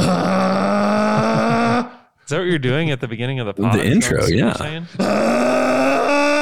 [2.30, 3.78] that what you're doing at the beginning of the pod?
[3.78, 4.54] The intro, Super yeah.
[4.54, 4.86] Saiyan?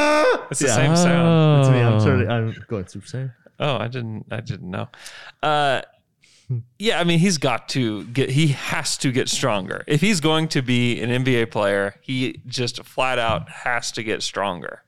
[0.50, 1.64] It's the same sound.
[1.64, 1.80] That's me.
[1.80, 3.32] I'm, sort of, I'm going Super Saiyan.
[3.58, 4.26] Oh, I didn't.
[4.30, 4.88] I didn't know.
[5.42, 5.80] Uh,
[6.78, 8.30] yeah, I mean, he's got to get.
[8.30, 9.84] He has to get stronger.
[9.86, 14.22] If he's going to be an NBA player, he just flat out has to get
[14.22, 14.82] stronger.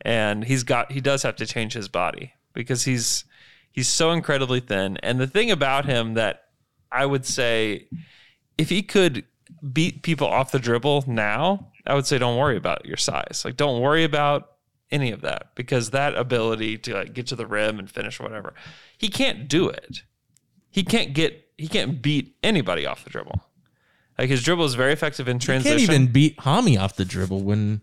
[0.00, 0.92] And he's got.
[0.92, 3.24] He does have to change his body because he's
[3.70, 4.96] he's so incredibly thin.
[5.02, 6.44] And the thing about him that
[6.90, 7.88] I would say,
[8.56, 9.24] if he could
[9.72, 13.42] beat people off the dribble now, I would say don't worry about your size.
[13.44, 14.52] Like don't worry about
[14.90, 18.54] any of that because that ability to like get to the rim and finish whatever,
[18.96, 20.02] he can't do it.
[20.70, 23.42] He can't get he can't beat anybody off the dribble.
[24.18, 25.78] Like his dribble is very effective in He transition.
[25.78, 27.80] can't even beat Hami off the dribble when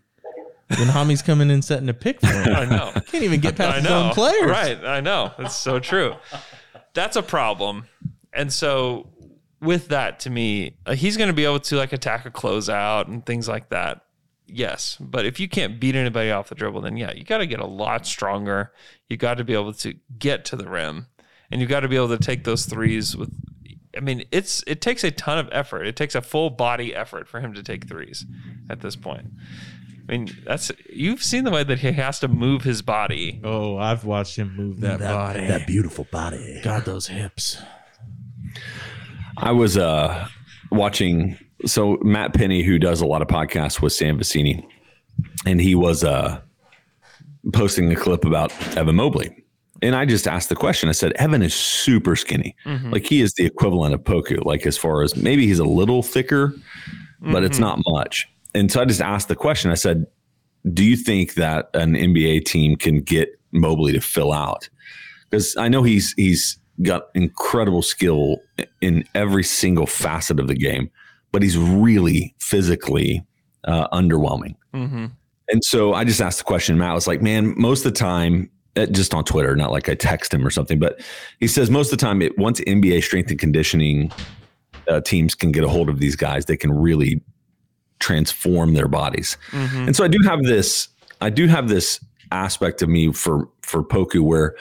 [0.70, 2.56] when Hami's coming in setting a pick for him.
[2.56, 2.92] I know.
[3.08, 4.04] Can't even get past I his know.
[4.08, 4.50] own players.
[4.50, 4.84] Right.
[4.84, 5.32] I know.
[5.38, 6.16] That's so true.
[6.94, 7.86] That's a problem.
[8.34, 9.10] And so
[9.62, 13.08] with that to me, uh, he's going to be able to like attack a closeout
[13.08, 14.02] and things like that.
[14.48, 14.98] Yes.
[15.00, 17.60] But if you can't beat anybody off the dribble, then yeah, you got to get
[17.60, 18.72] a lot stronger.
[19.10, 21.08] You got to be able to get to the rim
[21.52, 23.32] and you've got to be able to take those threes with
[23.96, 25.88] I mean, it's it takes a ton of effort.
[25.88, 28.26] It takes a full body effort for him to take threes
[28.70, 29.28] at this point.
[30.08, 33.40] I mean, that's you've seen the way that he has to move his body.
[33.44, 35.48] Oh, I've watched him move that, body.
[35.48, 36.60] That beautiful body.
[36.64, 37.62] God, those hips.
[39.38, 40.28] I was uh,
[40.72, 41.38] watching.
[41.66, 44.68] So Matt Penny, who does a lot of podcasts with Sam Vecenie,
[45.46, 46.42] and he was uh,
[47.54, 49.45] posting a clip about Evan Mobley.
[49.82, 50.88] And I just asked the question.
[50.90, 52.56] I said, Evan is super skinny.
[52.66, 52.92] Mhm.
[52.92, 54.44] Like he is the equivalent of Poku.
[54.46, 56.54] Like as far as maybe he's a little thicker,
[57.22, 57.62] but it's Mhm.
[57.62, 58.28] not much.
[58.54, 59.72] And so I just asked the question.
[59.72, 60.06] I said,
[60.74, 64.68] Do you think that an NBA team can get Mobley to fill out?
[65.30, 68.38] Because I know he's he's got incredible skill
[68.82, 70.90] in every single facet of the game,
[71.32, 73.24] but he's really physically
[73.66, 74.56] uh, underwhelming.
[74.74, 75.06] Mm-hmm.
[75.50, 76.78] And so I just asked the question.
[76.80, 78.50] Matt was like, man, most of the time,
[78.92, 81.02] just on Twitter, not like I text him or something, but
[81.40, 84.12] he says most of the time, it, once NBA strength and conditioning
[84.88, 87.22] uh, teams can get a hold of these guys, they can really
[88.00, 89.38] transform their bodies.
[89.52, 89.88] Mhm.
[89.88, 90.90] And so I do have this,
[91.22, 92.00] I do have this
[92.32, 94.56] aspect of me for for Poku where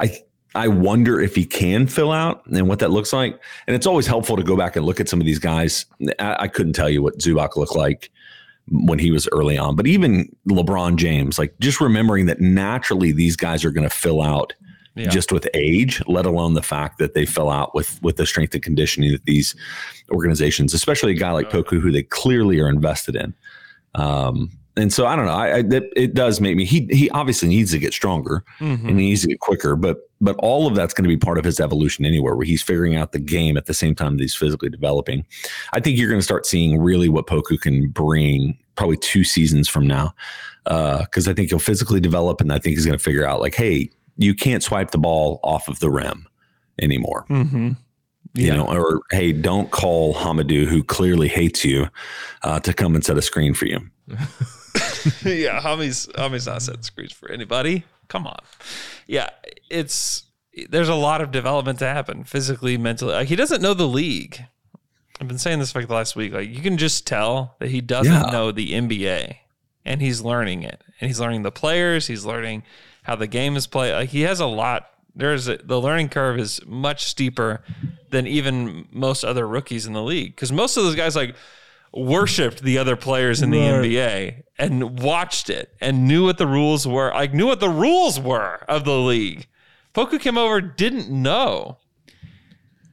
[0.00, 0.22] I
[0.54, 3.40] I wonder if he can fill out and what that looks like.
[3.66, 5.86] And it's always helpful to go back and look at some of these guys.
[6.18, 8.10] I, I couldn't tell you what Zubac looked like
[8.68, 13.36] when he was early on, but even LeBron James, like just remembering that naturally these
[13.36, 14.52] guys are going to fill out
[14.94, 15.08] Yeah.
[15.08, 18.54] just with age, let alone the fact that they fill out with with the strength
[18.54, 19.54] and conditioning that these
[20.10, 23.34] organizations, especially a guy like Poku, who they clearly are invested in.
[23.94, 25.32] Um, and so I don't know.
[25.32, 26.64] I, I it, it does make me.
[26.64, 28.88] He he obviously needs to get stronger Mhm.
[28.88, 29.76] and he needs to get quicker.
[29.76, 32.62] But but all of that's going to be part of his evolution anywhere, where he's
[32.62, 35.26] figuring out the game at the same time that he's physically developing.
[35.72, 39.68] I think you're going to start seeing really what Poku can bring probably two seasons
[39.68, 40.14] from now,
[40.64, 43.54] because I think he'll physically develop, and I think he's going to figure out like,
[43.54, 46.26] hey, you can't swipe the ball off of the rim
[46.80, 47.26] anymore.
[47.28, 47.72] Mm-hmm.
[48.34, 51.88] You know, or hey, don't call Hamidou, who clearly hates you,
[52.44, 53.80] uh, to come and set a screen for you.
[55.24, 57.84] yeah, Hami's Hami's not setting screens for anybody.
[58.08, 58.38] Come on.
[59.06, 59.30] Yeah,
[59.70, 60.24] it's
[60.68, 63.14] there's a lot of development to happen physically, mentally.
[63.14, 64.44] Like he doesn't know the league.
[65.20, 66.32] I've been saying this for like the last week.
[66.32, 68.30] Like you can just tell that he doesn't Yeah.
[68.30, 69.36] know the NBA,
[69.84, 72.06] and he's learning it, and he's learning the players.
[72.06, 72.64] He's learning
[73.04, 73.92] how the game is played.
[73.94, 74.88] Like he has a lot.
[75.14, 77.62] There's a, the learning curve is much steeper
[78.10, 81.34] than even most other rookies in the league because most of those guys like
[81.92, 83.84] worshipped the other players in the Right.
[83.84, 87.10] NBA and watched it and knew what the rules were.
[87.10, 89.46] Like knew what the rules were of the league.
[89.94, 91.78] Poku came over, didn't know.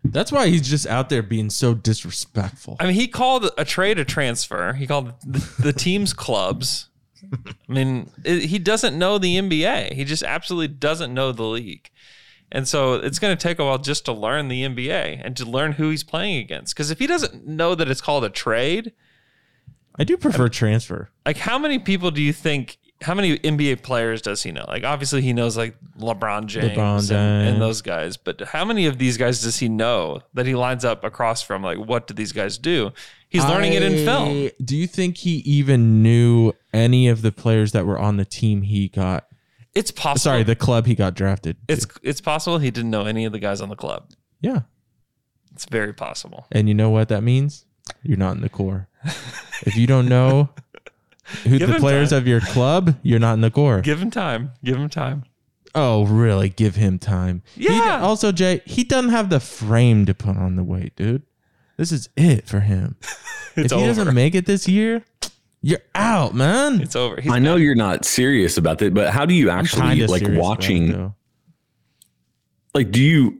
[0.03, 2.77] That's why he's just out there being so disrespectful.
[2.79, 4.73] I mean, he called a trade a transfer.
[4.73, 6.87] He called the, the team's clubs.
[7.31, 9.93] I mean, it, he doesn't know the NBA.
[9.93, 11.89] He just absolutely doesn't know the league.
[12.51, 15.45] And so it's going to take a while just to learn the NBA and to
[15.45, 16.73] learn who he's playing against.
[16.73, 18.93] Because if he doesn't know that it's called a trade,
[19.97, 21.09] I do prefer transfer.
[21.25, 22.77] like how many people do you think?
[23.01, 24.65] How many NBA players does he know?
[24.67, 27.53] Like obviously he knows like LeBron James, LeBron and, James.
[27.53, 30.83] and those guys, but how many of these guys does he know that he lines
[30.83, 31.63] up across from?
[31.63, 32.91] Like what do these guys do?
[33.29, 34.49] He's learning it in film.
[34.63, 38.63] Do you think he even knew any of the players that were on the team
[38.63, 39.28] he got?
[39.75, 40.19] It's possible.
[40.19, 41.55] Sorry, the club he got drafted.
[41.67, 41.73] to?
[41.73, 44.09] It's it's possible he didn't know any of the guys on the club.
[44.41, 44.61] yeah.
[45.53, 46.45] It's very possible.
[46.51, 47.65] And you know what that means?
[48.03, 48.87] You're not in the core.
[49.65, 50.49] if you don't know
[51.43, 52.19] who Give the players time.
[52.19, 53.81] of your club, you're not in the core.
[53.81, 54.51] Give him time.
[54.63, 55.23] Give him time.
[55.75, 56.47] oh, really?
[56.49, 57.41] Give him time.
[57.55, 57.99] He Yeah.
[58.01, 61.23] also, Jay, he doesn't have the frame to put on the weight, dude.
[61.77, 62.95] This is it for him.
[63.55, 63.87] If he over.
[63.87, 65.03] doesn't make it this year,
[65.61, 66.81] you're out, man.
[66.81, 67.19] It's over.
[67.19, 70.21] He's I know you're not serious about that, but how do you actually like serious
[70.21, 71.13] about it, watching?
[72.73, 73.39] Like, do you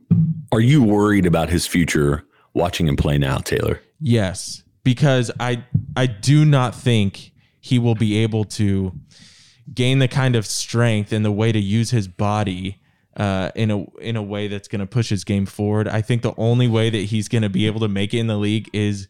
[0.52, 3.82] are you worried about his future watching him play now, Taylor?
[4.02, 5.64] Yes, because I
[5.96, 8.94] I do not think he will be able to
[9.74, 12.82] gain the kind of strength and the way to use his body
[13.16, 15.88] uh, in a in a way that's going to push his game forward.
[15.88, 18.28] I think the only way that he's going to be able to make it in
[18.28, 19.08] the league is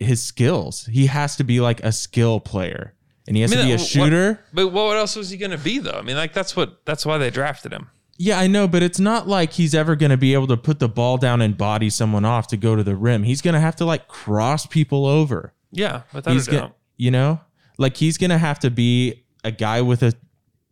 [0.00, 0.86] his skills.
[0.86, 2.94] He has to be like a skill player,
[3.28, 4.40] and he has I mean, to be a what- shooter.
[4.52, 5.92] but what else was he going to be though?
[5.92, 7.88] I mean, like that's what that's why they drafted him.
[8.22, 10.78] Yeah, I know, but it's not like he's ever going to be able to put
[10.78, 13.22] the ball down and body someone off to go to the rim.
[13.22, 15.54] He's going to have to like cross people over.
[15.72, 17.40] Yeah, without he's a gonna, you know,
[17.78, 20.12] like he's gonna have to be a guy with a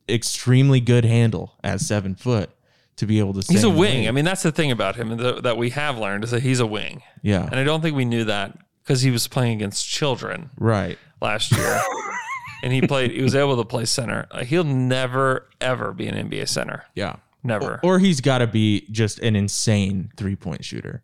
[0.09, 2.51] extremely good handle at seven foot
[2.97, 3.53] to be able to.
[3.53, 4.09] He's a wing.
[4.09, 6.61] I mean, that's the thing about him that, that we have learned is that he's
[6.61, 7.03] a wing.
[7.23, 7.45] Yeah.
[7.45, 8.59] And I don't think we knew that
[8.89, 10.99] because he was playing against children right.
[11.21, 11.79] last year.
[12.63, 14.27] and he played, he was able to play center.
[14.33, 16.87] Like, he'll never, ever be an NBA center.
[16.95, 17.17] Yeah.
[17.43, 17.81] Never.
[17.83, 21.03] Or he's got to be just an insane three point shooter.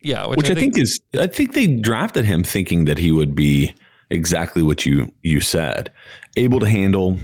[0.00, 0.26] yeah.
[0.26, 3.74] Which, I, think, is I think they drafted him thinking that he would be
[4.10, 5.90] exactly what you you said,
[6.36, 7.18] able to handle,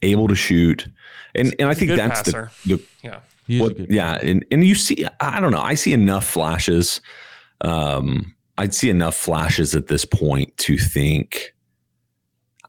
[0.00, 0.88] able to shoot,
[1.34, 2.50] and and I think good that's passer.
[2.64, 3.20] the, the Yeah.
[3.46, 6.26] He a what, good- yeah, and and you see, I don't know, I see enough
[6.26, 7.00] flashes.
[7.60, 11.54] Um, I'd see enough flashes at this point to think.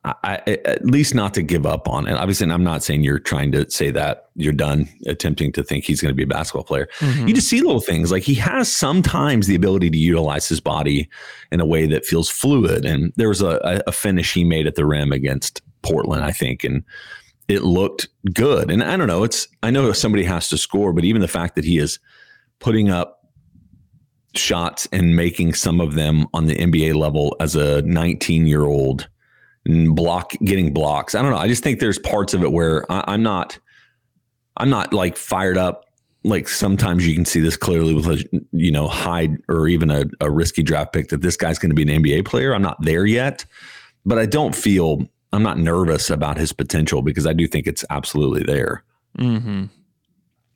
[0.05, 2.13] I, at least not to give up on it.
[2.13, 5.83] Obviously, and I'm not saying you're trying to say that you're done attempting to think
[5.83, 6.87] he's going to be a basketball player.
[6.99, 7.27] Mm-hmm.
[7.27, 11.09] You just see little things like he has sometimes the ability to utilize his body
[11.51, 12.85] in a way that feels fluid.
[12.85, 16.63] And there was a- a finish he made at the rim against Portland, I think,
[16.63, 16.81] and
[17.49, 18.71] it looked good.
[18.71, 21.55] And I don't know, it's I know somebody has to score, but even the fact
[21.55, 21.99] that he is
[22.59, 23.18] putting up
[24.39, 29.07] shots and making some of them on the NBA level as a 19 year old
[29.93, 31.15] block getting blocks.
[31.15, 31.37] I don't know.
[31.37, 33.59] I just think there's parts of it where I, I'm not
[34.57, 35.85] I'm not like fired up.
[36.23, 40.05] Like sometimes you can see this clearly with a you know high or even a,
[40.21, 42.53] a risky draft pick that this guy's going to be an NBA player.
[42.53, 43.45] I'm not there yet,
[44.05, 47.85] but I don't feel I'm not nervous about his potential because I do think it's
[47.89, 48.83] absolutely there.
[49.17, 49.65] Mm-hmm.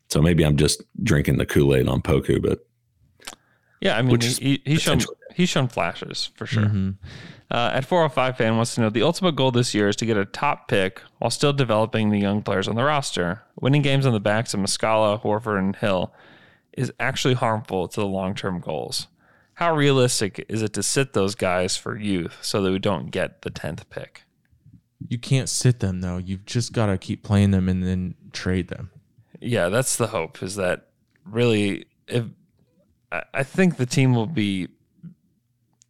[0.09, 2.59] So maybe I'm just drinking the Kool Aid on Poku, but
[3.83, 5.01] Yeah, I mean, is he, he's shown
[5.35, 6.63] he's shown flashes for sure.
[6.63, 6.91] Mm-hmm.
[7.51, 10.15] Uh, at 405 fan wants to know the ultimate goal this year is to get
[10.15, 13.41] a top pick while still developing the young players on the roster.
[13.59, 16.13] Winning games on the backs of Muscala, Horford, and Hill
[16.71, 19.07] is actually harmful to the long term goals.
[19.55, 23.41] How realistic is it to sit those guys for youth so that we don't get
[23.41, 24.23] the 10th pick?
[25.05, 26.19] You can't sit them though.
[26.19, 28.91] You've just got to keep playing them and then trade them.
[29.41, 30.41] Yeah, that's the hope.
[30.41, 30.87] Is that
[31.25, 31.85] really?
[32.07, 32.27] If
[33.33, 34.69] I think the team will be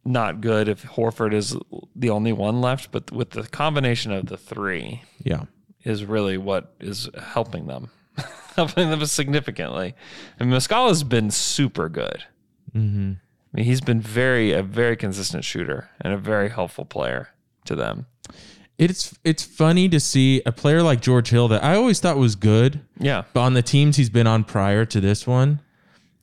[0.04, 1.56] not good if Horford is
[1.96, 5.44] the only one left, but with the combination of the three Yeah.
[5.84, 7.90] is really what is helping them,
[8.56, 9.94] helping them significantly.
[10.38, 12.24] And Muscala's been super good.
[12.74, 13.12] Mm-hmm.
[13.12, 17.28] I mean, he's been very a very consistent shooter and a very helpful player
[17.66, 18.06] to them.
[18.76, 22.34] It's it's funny to see a player like George Hill that I always thought was
[22.34, 22.80] good.
[22.98, 23.22] Yeah.
[23.32, 25.60] But on the teams he's been on prior to this one,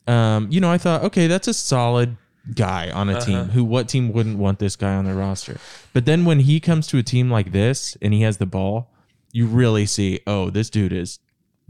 [0.06, 2.16] um, you know, I thought, okay, that's a solid
[2.54, 3.44] guy on a team.
[3.50, 5.58] Who what team wouldn't want this guy on their roster?
[5.92, 8.90] But then when he comes to a team like this and he has the ball,
[9.32, 11.18] you really see, oh, this dude is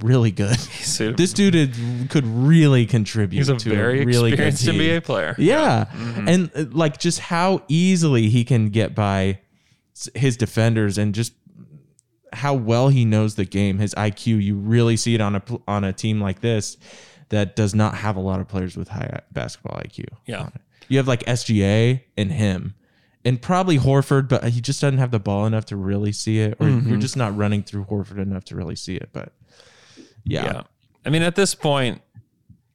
[0.01, 0.57] really good.
[1.01, 1.68] a- this dude is,
[2.09, 3.39] could really contribute.
[3.39, 4.64] He's a to very a really experienced.
[4.66, 5.35] NBA player.
[5.39, 6.28] Yeah, Mhm.
[6.28, 9.39] and uh, like just how easily he can get by
[10.14, 11.35] his defenders, and just
[12.33, 13.78] how well he knows the game.
[13.78, 16.78] His IQ, you really see it on a on a team like this
[17.33, 20.05] that does not have a lot of players with high basketball IQ.
[20.26, 20.51] Yeah.
[20.89, 22.74] You have like SGA and him,
[23.24, 26.55] and probably Horford, but he just doesn't have the ball enough to really see it,
[26.61, 26.89] or Mhm.
[26.89, 29.09] you're just not running through Horford enough to really see it.
[29.14, 29.33] But
[30.24, 30.62] yeah,
[31.07, 32.03] I mean, at this point,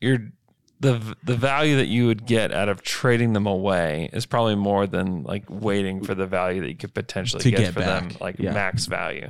[0.01, 0.32] you're
[0.80, 4.88] the the value that you would get out of trading them away is probably more
[4.88, 8.38] than like waiting for the value that you could potentially get, get for them, like
[8.39, 8.53] Yeah.
[8.53, 9.30] max value.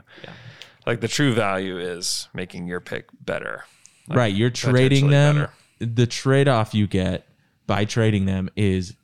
[0.85, 3.63] Like the true value is making your pick better.
[4.07, 4.33] Like, right.
[4.33, 5.35] You're trading them.
[5.35, 5.51] better.
[5.79, 7.27] The trade off you get
[7.67, 8.95] by trading them is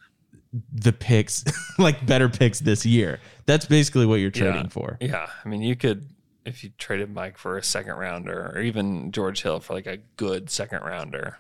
[0.71, 1.43] the picks,
[1.77, 3.19] like better picks this year.
[3.45, 4.69] That's basically what you're trading yeah.
[4.69, 4.97] for.
[5.01, 6.07] Yeah, I mean, you could
[6.45, 9.97] if you traded Mike for a second rounder, or even George Hill for like a
[10.17, 11.37] good second rounder.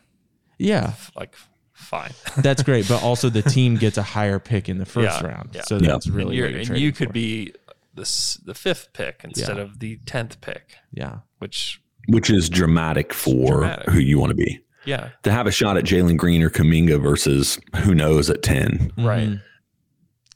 [0.57, 0.93] Yeah.
[1.15, 1.35] like
[1.73, 2.11] fine.
[2.37, 5.49] That's great, but also the team gets a higher pick in the first Yeah, round.
[5.53, 5.63] yeah.
[5.63, 7.13] So that's really you're- what you're and you could for.
[7.13, 7.53] be
[7.95, 9.63] the the fifth pick instead Yeah.
[9.63, 10.75] of the tenth pick.
[10.93, 11.19] Yeah.
[11.39, 13.89] which which is dramatic for Dramatic.
[13.89, 14.59] who you want to be.
[14.85, 15.09] Yeah.
[15.23, 18.91] To have a shot at Jalen Green or Kuminga versus who knows at 10.
[18.97, 19.29] Right.
[19.29, 19.41] Mhm.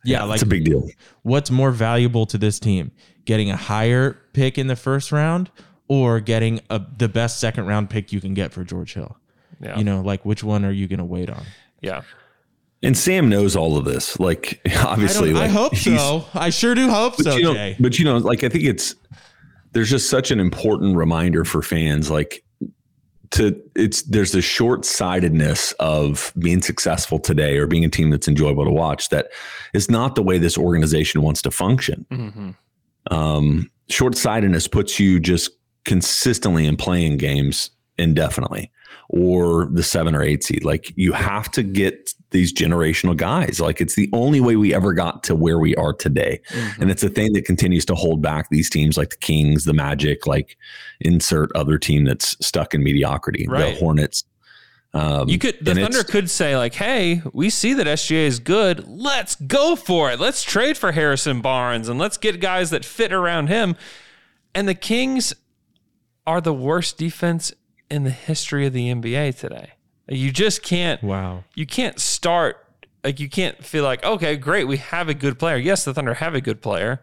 [0.06, 0.88] Yeah, like it's a big deal.
[1.24, 2.92] What's more valuable to this team?
[3.26, 5.52] Getting a higher pick in the first round
[5.90, 9.18] or getting a, the best second round pick you can get for George Hill?
[9.62, 9.78] Yeah.
[9.78, 11.44] You know, like which one are you going to wait on?
[11.82, 12.04] Yeah.
[12.84, 14.18] And Sam knows all of this.
[14.20, 16.26] Like, obviously, I, don't- I hope so.
[16.34, 17.76] I sure do hope But so, you know, Jay.
[17.80, 18.96] but you know, like I think it's
[19.72, 22.44] there's just such an important reminder for fans, like
[23.32, 28.28] to it's there's a short sightedness of being successful today or being a team that's
[28.28, 29.28] enjoyable to watch that
[29.74, 32.06] is not the way this organization wants to function.
[32.10, 33.14] Mm-hmm.
[33.14, 35.52] Um, short sightedness puts you just
[35.86, 38.72] consistently in playing games indefinitely
[39.10, 40.64] or the seven or eight seed.
[40.64, 43.60] Like you have to get these generational guys.
[43.60, 46.42] Like it's the only way we ever got to where we are today.
[46.80, 49.74] And it's a thing that continues to hold back these teams like the Kings, the
[49.74, 50.58] Magic, like
[51.00, 53.74] insert other team that's stuck in mediocrity, Right.
[53.74, 54.26] the Hornets.
[54.94, 58.88] Um, You could the Thunder could say like, "Hey, we see that SGA is good.
[58.88, 60.20] Let's go for it.
[60.20, 63.76] Let's trade for Harrison Barnes and let's get guys that fit around him."
[64.56, 65.34] And the Kings
[66.26, 67.54] are the worst defense
[67.92, 69.72] in the history of the NBA today.
[70.10, 71.44] You just can't Wow.
[71.56, 72.64] you can't start
[73.04, 76.16] like you can't feel like, "Okay, great, we have a good player." Yes, the Thunder
[76.16, 77.02] have a good player,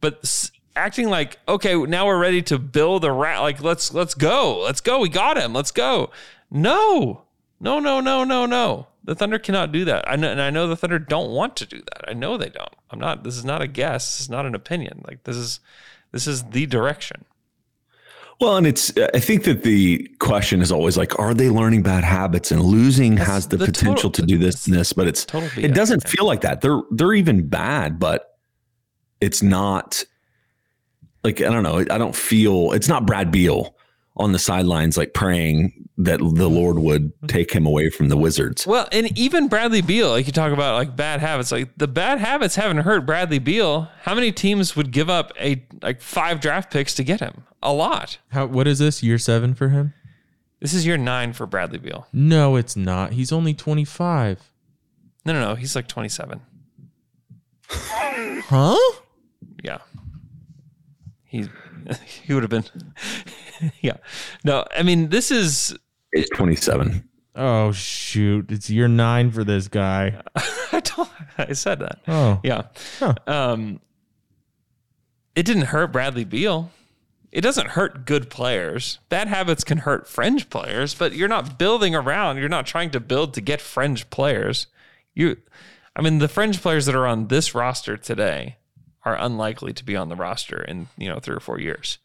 [0.00, 4.14] but s- acting like, "Okay, now we're ready to build a rat like let's let's
[4.14, 4.58] go.
[4.60, 5.00] Let's go.
[5.00, 5.52] We got him.
[5.52, 6.10] Let's go."
[6.50, 7.22] No.
[7.60, 8.86] No, no, no, no, no.
[9.04, 10.08] The Thunder cannot do that.
[10.10, 12.08] I know, and I know the Thunder don't want to do that.
[12.08, 12.74] I know they don't.
[12.90, 13.22] I'm not.
[13.22, 14.16] This is not a guess.
[14.16, 15.02] This is not an opinion.
[15.06, 15.60] Like this is,
[16.12, 17.24] this is the direction.
[18.40, 22.04] Well, and it's, I think that the question is always like, are they learning bad
[22.04, 22.50] habits?
[22.50, 25.50] And losing has the, the potential total- to do this and this, but it's, total
[25.62, 26.62] it doesn't feel like that.
[26.62, 28.38] They're, they're even bad, but
[29.20, 30.02] it's not
[31.22, 31.80] like, I don't know.
[31.90, 33.76] I don't feel, it's not Brad Beal
[34.16, 36.54] on the sidelines, like praying that the mm-hmm.
[36.54, 37.26] Lord would mm-hmm.
[37.26, 38.66] take him away from the Wizards.
[38.66, 42.18] Well, and even Bradley Beal, like you talk about like bad habits, like the bad
[42.18, 43.90] habits haven't hurt Bradley Beal.
[44.02, 47.44] How many teams would give up a like five draft picks to get him?
[47.62, 48.18] A lot.
[48.28, 49.02] How what is this?
[49.02, 49.92] Year 7 for him?
[50.60, 52.06] This is year nine for Bradley Beal.
[52.12, 53.12] No, it's not.
[53.12, 54.50] He's only 25.
[55.24, 55.54] No, no, no.
[55.54, 56.40] He's like 27.
[58.50, 58.76] Huh?
[59.62, 59.78] Yeah.
[61.24, 61.48] He
[62.22, 62.64] he would have been.
[63.80, 63.98] yeah.
[64.44, 65.76] No, I mean this is.
[66.12, 67.08] It's 27.
[67.36, 68.50] Oh shoot.
[68.50, 70.20] It's year 9 for this guy.
[70.72, 71.08] I told,
[71.38, 72.00] I said that.
[72.08, 72.40] Oh.
[72.42, 72.62] Yeah.
[73.26, 73.80] Um.
[75.36, 76.72] It didn't hurt Bradley Beal.
[77.32, 78.98] It doesn't hurt good players.
[79.08, 82.38] Bad habits can hurt fringe players, but you're not building around.
[82.38, 84.66] You're not trying to build to get fringe players.
[85.14, 85.36] You,
[85.94, 88.56] I mean, the fringe players that are on this roster today
[89.04, 91.98] are unlikely to be on the roster in you know three or four years.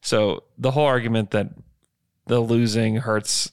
[0.00, 1.50] So the whole argument that
[2.26, 3.52] the losing hurts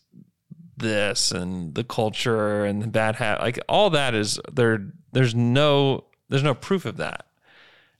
[0.76, 4.92] this and the culture and the bad hat, like all that is there.
[5.12, 7.26] There's no there's no proof of that.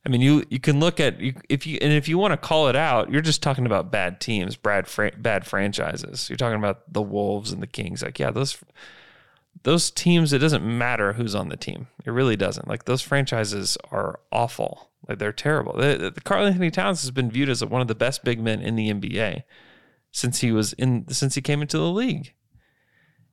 [0.04, 2.36] I mean, you you can look at you, if you and if you want to
[2.36, 6.28] call it out, you're just talking about bad teams, bad bad franchises.
[6.30, 8.02] You're talking about the Wolves and the Kings.
[8.02, 8.56] Like, yeah, those
[9.62, 10.32] those teams.
[10.32, 11.88] It doesn't matter who's on the team.
[12.04, 12.66] It really doesn't.
[12.66, 14.90] Like those franchises are awful.
[15.06, 15.74] Like they're terrible.
[15.74, 18.76] The, the Karl-Anthony Towns has been viewed as one of the best big men in
[18.76, 19.42] the NBA
[20.12, 22.32] since he was in since he came into the league,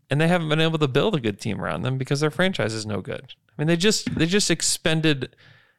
[0.10, 2.74] and they haven't been able to build a good team around them because their franchise
[2.74, 3.34] is no good.
[3.58, 5.36] I mean, they just they just expended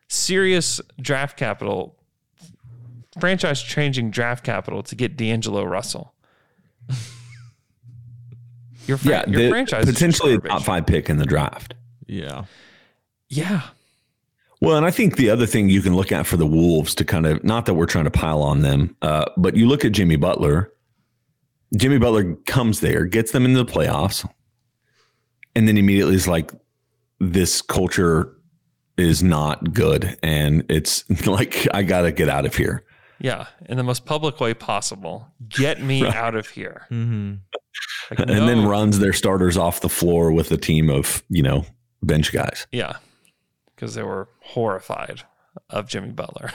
[0.08, 1.96] serious draft capital
[3.20, 6.14] franchise changing draft capital to get D'Angelo Russell.
[8.86, 11.74] Your, fran- Yeah, your the- franchise is potentially a top five pick in the draft.
[12.06, 12.44] Yeah.
[13.28, 13.62] Yeah.
[14.60, 17.04] Well, and I think the other thing you can look at for the Wolves to
[17.04, 19.92] kind of not that we're trying to pile on them, uh, but you look at
[19.92, 20.72] Jimmy Butler.
[21.76, 24.28] Jimmy Butler comes there, gets them into the playoffs,
[25.54, 26.50] and then immediately is like,
[27.20, 28.34] "This culture
[28.98, 32.84] is not good, and it's like I got to get out of here."
[33.20, 33.46] Yeah.
[33.68, 35.28] In the most public way possible.
[35.48, 36.86] Get me out of here.
[36.90, 37.34] Mm-hmm.
[38.10, 41.64] Like, and then runs their starters off the floor with a team of you know
[42.02, 42.66] bench guys.
[42.72, 42.96] Yeah.
[43.74, 45.22] Because they were horrified
[45.70, 46.50] of Jimmy Butler.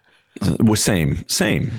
[0.60, 1.70] Was same, same.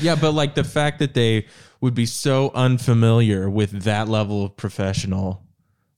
[0.00, 1.46] Yeah, but like the fact that they
[1.80, 5.42] would be so unfamiliar with that level of professional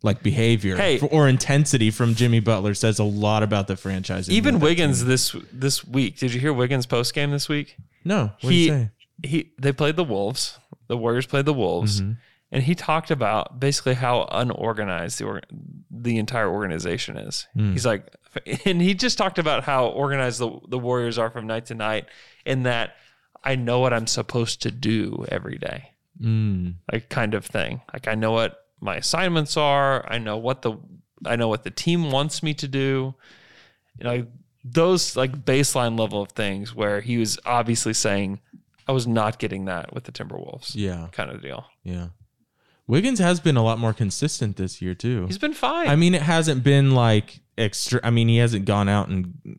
[0.02, 0.98] like behavior Hey.
[1.00, 4.30] or intensity from Jimmy Butler says a lot about the franchise.
[4.30, 6.18] Even Wiggins this this week.
[6.18, 7.76] Did you hear Wiggins post game this week?
[8.04, 8.72] No, what he did
[9.22, 9.28] he say?
[9.28, 10.58] he they played the Wolves.
[10.88, 12.12] The Warriors played the Wolves, Mm-hmm.
[12.50, 15.44] and he talked about basically how unorganized the org-
[15.90, 17.46] the entire organization is.
[17.54, 17.72] Hmm.
[17.72, 18.12] He's like,
[18.64, 22.06] and he just talked about how organized the the Warriors are from night to night,
[22.46, 22.94] in that
[23.44, 25.90] I know what I'm supposed to do every day,
[26.20, 26.74] Mm.
[26.92, 27.82] like kind of thing.
[27.92, 30.04] Like I know what my assignments are.
[30.10, 30.74] I know what the
[31.26, 33.14] I know what the team wants me to do.
[33.98, 34.26] You know,
[34.64, 38.40] those like baseline level of things where he was obviously saying,
[38.88, 40.72] I was not getting that with the Timberwolves.
[40.74, 41.08] Yeah.
[41.12, 41.66] Kind of deal.
[41.84, 42.08] Yeah.
[42.86, 45.26] Wiggins has been a lot more consistent this year too.
[45.26, 45.88] He's been fine.
[45.88, 48.00] I mean, it hasn't been like extra.
[48.02, 49.58] I mean, he hasn't gone out and.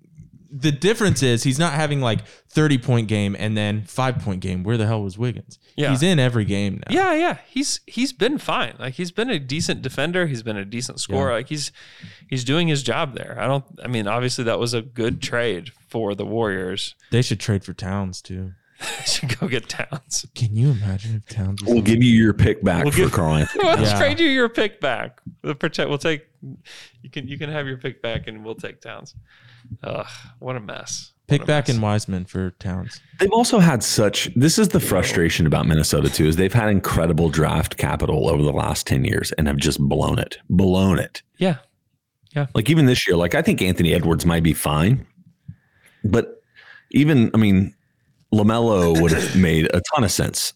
[0.54, 4.64] The difference is he's not having like thirty point game and then five point game.
[4.64, 5.58] Where the hell was Wiggins?
[5.78, 5.92] Yeah.
[5.92, 6.94] he's in every game now.
[6.94, 7.38] yeah, yeah.
[7.48, 8.76] He's he's been fine.
[8.78, 10.28] Like he's been a decent defender.
[10.28, 11.30] He's been a decent scorer.
[11.30, 11.36] Yeah.
[11.36, 11.72] Like he's
[12.30, 13.38] he's doing his job there.
[13.40, 16.96] I don't I mean, obviously that was a good trade for the Warriors.
[17.12, 18.52] They should trade for Towns too.
[18.82, 20.26] They should go get Towns.
[20.36, 21.62] Can you imagine if Towns?
[21.62, 23.64] Was We'll give you your pick back We'll for give- Karl-Anthony.
[23.68, 23.98] Let's Yeah.
[24.00, 25.22] trade you your pick back.
[25.44, 25.90] We'll protect.
[25.90, 26.28] We'll take.
[27.02, 29.16] You can you can have your pick back, and we'll take Towns.
[29.84, 30.08] Ugh,
[30.40, 31.12] what a mess.
[31.28, 31.76] Pick a back mess.
[31.76, 33.00] in Wiseman for Towns.
[33.20, 34.30] They've also had such.
[34.36, 36.26] This is the frustration about Minnesota too.
[36.26, 40.18] Is they've had incredible draft capital over the last ten years and have just blown
[40.20, 41.22] it, blown it.
[41.38, 41.58] Yeah,
[42.36, 45.06] yeah, Like even this year, like I think Anthony Edwards might be fine,
[46.04, 46.42] but
[46.92, 47.76] even I mean,
[48.34, 50.54] Lamelo would have made a ton of sense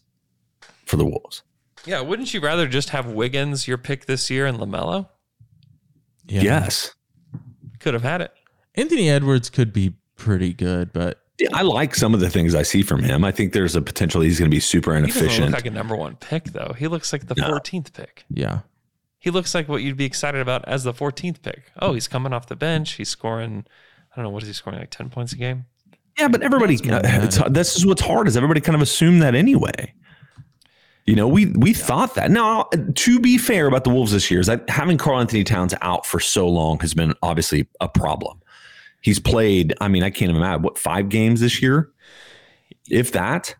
[0.84, 1.42] for the Wolves.
[1.84, 2.00] yeah.
[2.00, 5.08] Wouldn't you rather just have Wiggins your pick this year and Lamelo?
[6.26, 6.42] Yeah.
[6.42, 6.94] Yes,
[7.80, 8.32] Could have had it.
[8.74, 12.62] Anthony Edwards could be pretty good, but Yeah, I like some of the things I
[12.62, 13.24] see from him.
[13.24, 15.46] I think there's a potential he's going to be super He doesn't inefficient.
[15.50, 16.74] look like a number one pick though.
[16.76, 17.48] He looks like the No.
[17.50, 18.24] 14th pick.
[18.30, 18.60] yeah,
[19.18, 21.70] He looks like what you'd be excited about as the 14th pick.
[21.80, 22.92] Oh, he's coming off the bench.
[22.92, 23.64] He's scoring.
[24.12, 25.66] I don't know what is he scoring like 10 points a game.
[26.18, 29.92] Yeah, but everybody, it's, this is what's hard is everybody kind of assumed that anyway.
[31.06, 32.32] You know, we we thought that.
[32.32, 36.04] Now, to be fair about the Wolves this year, is that having Karl-Anthony Towns out
[36.04, 38.40] for so long has been obviously a problem.
[39.02, 41.90] He's played, I mean, I can't even imagine what five games this year,
[42.90, 43.54] if that.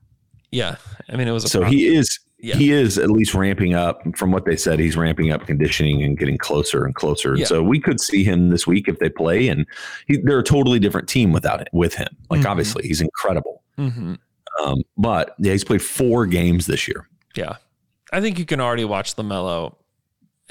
[0.50, 0.76] Yeah,
[1.08, 1.78] I mean it was a So problem.
[1.78, 2.56] he is Yeah.
[2.56, 4.02] he is at least ramping up.
[4.16, 7.30] From what they said, he's ramping up conditioning and getting closer and closer.
[7.30, 7.46] And Yeah.
[7.46, 9.66] so we could see him this week if they play, and
[10.06, 12.08] he, they're a totally different team without it with him.
[12.30, 12.46] Like Mhm.
[12.50, 13.62] obviously, he's incredible.
[13.78, 14.18] Mhm.
[14.64, 17.08] Um, but yeah, he's played four games this year.
[17.34, 17.56] Yeah,
[18.12, 19.74] I think you can already watch the Lamelo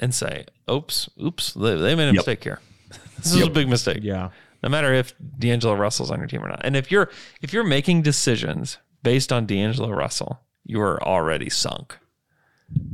[0.00, 2.14] and say, "Oops, oops, they, they made a Yep.
[2.14, 2.60] mistake here.
[3.16, 4.30] this is a big mistake." yeah.
[4.62, 6.60] no matter if D'Angelo Russell's on your team or not.
[6.64, 7.10] And if you're
[7.42, 11.96] if you're making decisions based on D'Angelo Russell, you are already sunk.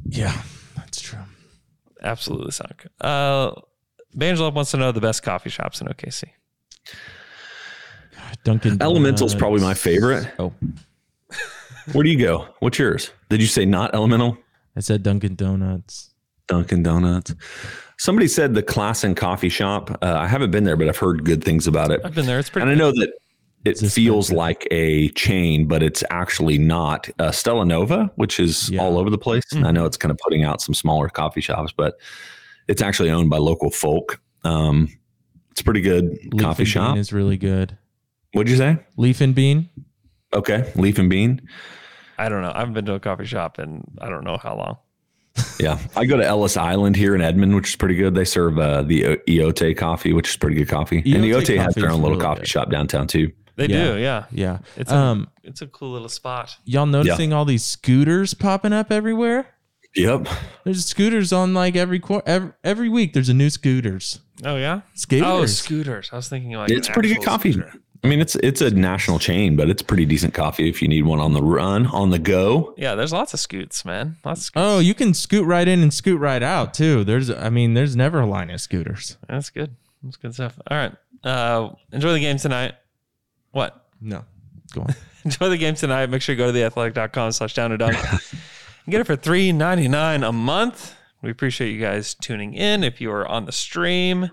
[0.06, 0.42] Yeah,
[0.76, 1.18] that's true.
[2.02, 2.86] Absolutely sunk.
[3.00, 3.52] Uh
[4.20, 6.24] Angelo wants to know the best coffee shops in OKC.
[8.44, 9.34] Dunkin' Elemental's Donuts.
[9.36, 10.28] probably my favorite.
[10.38, 10.52] Oh,
[11.92, 12.48] Where do you go?
[12.60, 13.10] What's yours?
[13.30, 14.36] Did you say not Elemental?
[14.76, 16.10] I said Dunkin' Donuts.
[16.48, 17.34] Dunkin' Donuts.
[17.98, 19.90] Somebody said the Class and Coffee Shop.
[20.02, 22.00] Uh, I haven't been there, but I've heard good things about it.
[22.04, 22.38] I've been there.
[22.38, 23.12] It's pretty And I know that
[23.64, 23.94] it It's expensive.
[23.94, 27.08] feels like a chain, but it's actually not.
[27.18, 28.80] Uh, Stella Nova, which is Yeah.
[28.82, 29.44] all over the place.
[29.52, 29.66] Mm-hmm.
[29.66, 31.94] I know it's kind of putting out some smaller coffee shops, but
[32.68, 34.20] it's actually owned by local folk.
[34.44, 34.88] Um,
[35.50, 36.94] it's a pretty good Leaf coffee and shop.
[36.94, 37.76] Bean is really good.
[38.32, 38.78] What'd you say?
[38.96, 39.68] Leaf and Bean.
[40.34, 41.42] Okay, Leaf and Bean.
[42.18, 42.52] I don't know.
[42.54, 44.76] I haven't been to a coffee shop in I don't know how long.
[45.60, 48.14] Yeah, I go to Ellis Island here in Edmond, which is pretty good.
[48.14, 50.98] They serve uh, the O- Eote coffee, which is pretty good coffee.
[50.98, 52.48] and Eote Eote has their own little really coffee good.
[52.48, 53.30] shop downtown too.
[53.56, 53.84] They Yeah.
[53.92, 54.24] do, yeah.
[54.30, 54.58] Yeah.
[54.76, 56.56] It's a, um, it's a cool little spot.
[56.64, 59.46] y'all noticing all these scooters popping up everywhere?
[59.94, 60.26] Yep.
[60.64, 63.12] There's scooters on like every quar every, every week.
[63.12, 64.20] There's a new scooters.
[64.44, 64.80] Oh yeah?
[64.94, 65.26] Skaters.
[65.28, 66.08] Oh, scooters.
[66.12, 67.52] I was thinking like It's pretty good coffee.
[67.52, 67.74] scooter.
[68.04, 71.02] I mean, it's it's a national chain, but it's pretty decent coffee if you need
[71.04, 72.74] one on the run, on the go.
[72.78, 74.16] Yeah, there's lots of scoots, man.
[74.24, 74.62] Lots of scoots.
[74.66, 77.04] Oh, you can scoot right in and scoot right out too.
[77.04, 79.18] There's, I mean, there's never a line of scooters.
[79.28, 79.76] That's good.
[80.02, 80.58] That's good stuff.
[80.68, 80.92] All right.
[81.22, 82.72] Uh, enjoy the game tonight.
[83.52, 83.86] What?
[84.00, 84.24] No,
[84.74, 84.94] go on.
[85.24, 86.06] enjoy the game tonight.
[86.10, 87.96] Make sure you go to theathletic.com slash down to dunk.
[88.88, 90.96] Get it for three ninety nine a month.
[91.22, 92.82] We appreciate you guys tuning in.
[92.82, 94.30] If you are on the stream,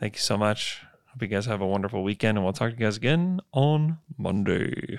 [0.00, 0.80] thank you so much.
[1.08, 3.98] Hope you guys have a wonderful weekend, and we'll talk to you guys again on
[4.16, 4.98] Monday.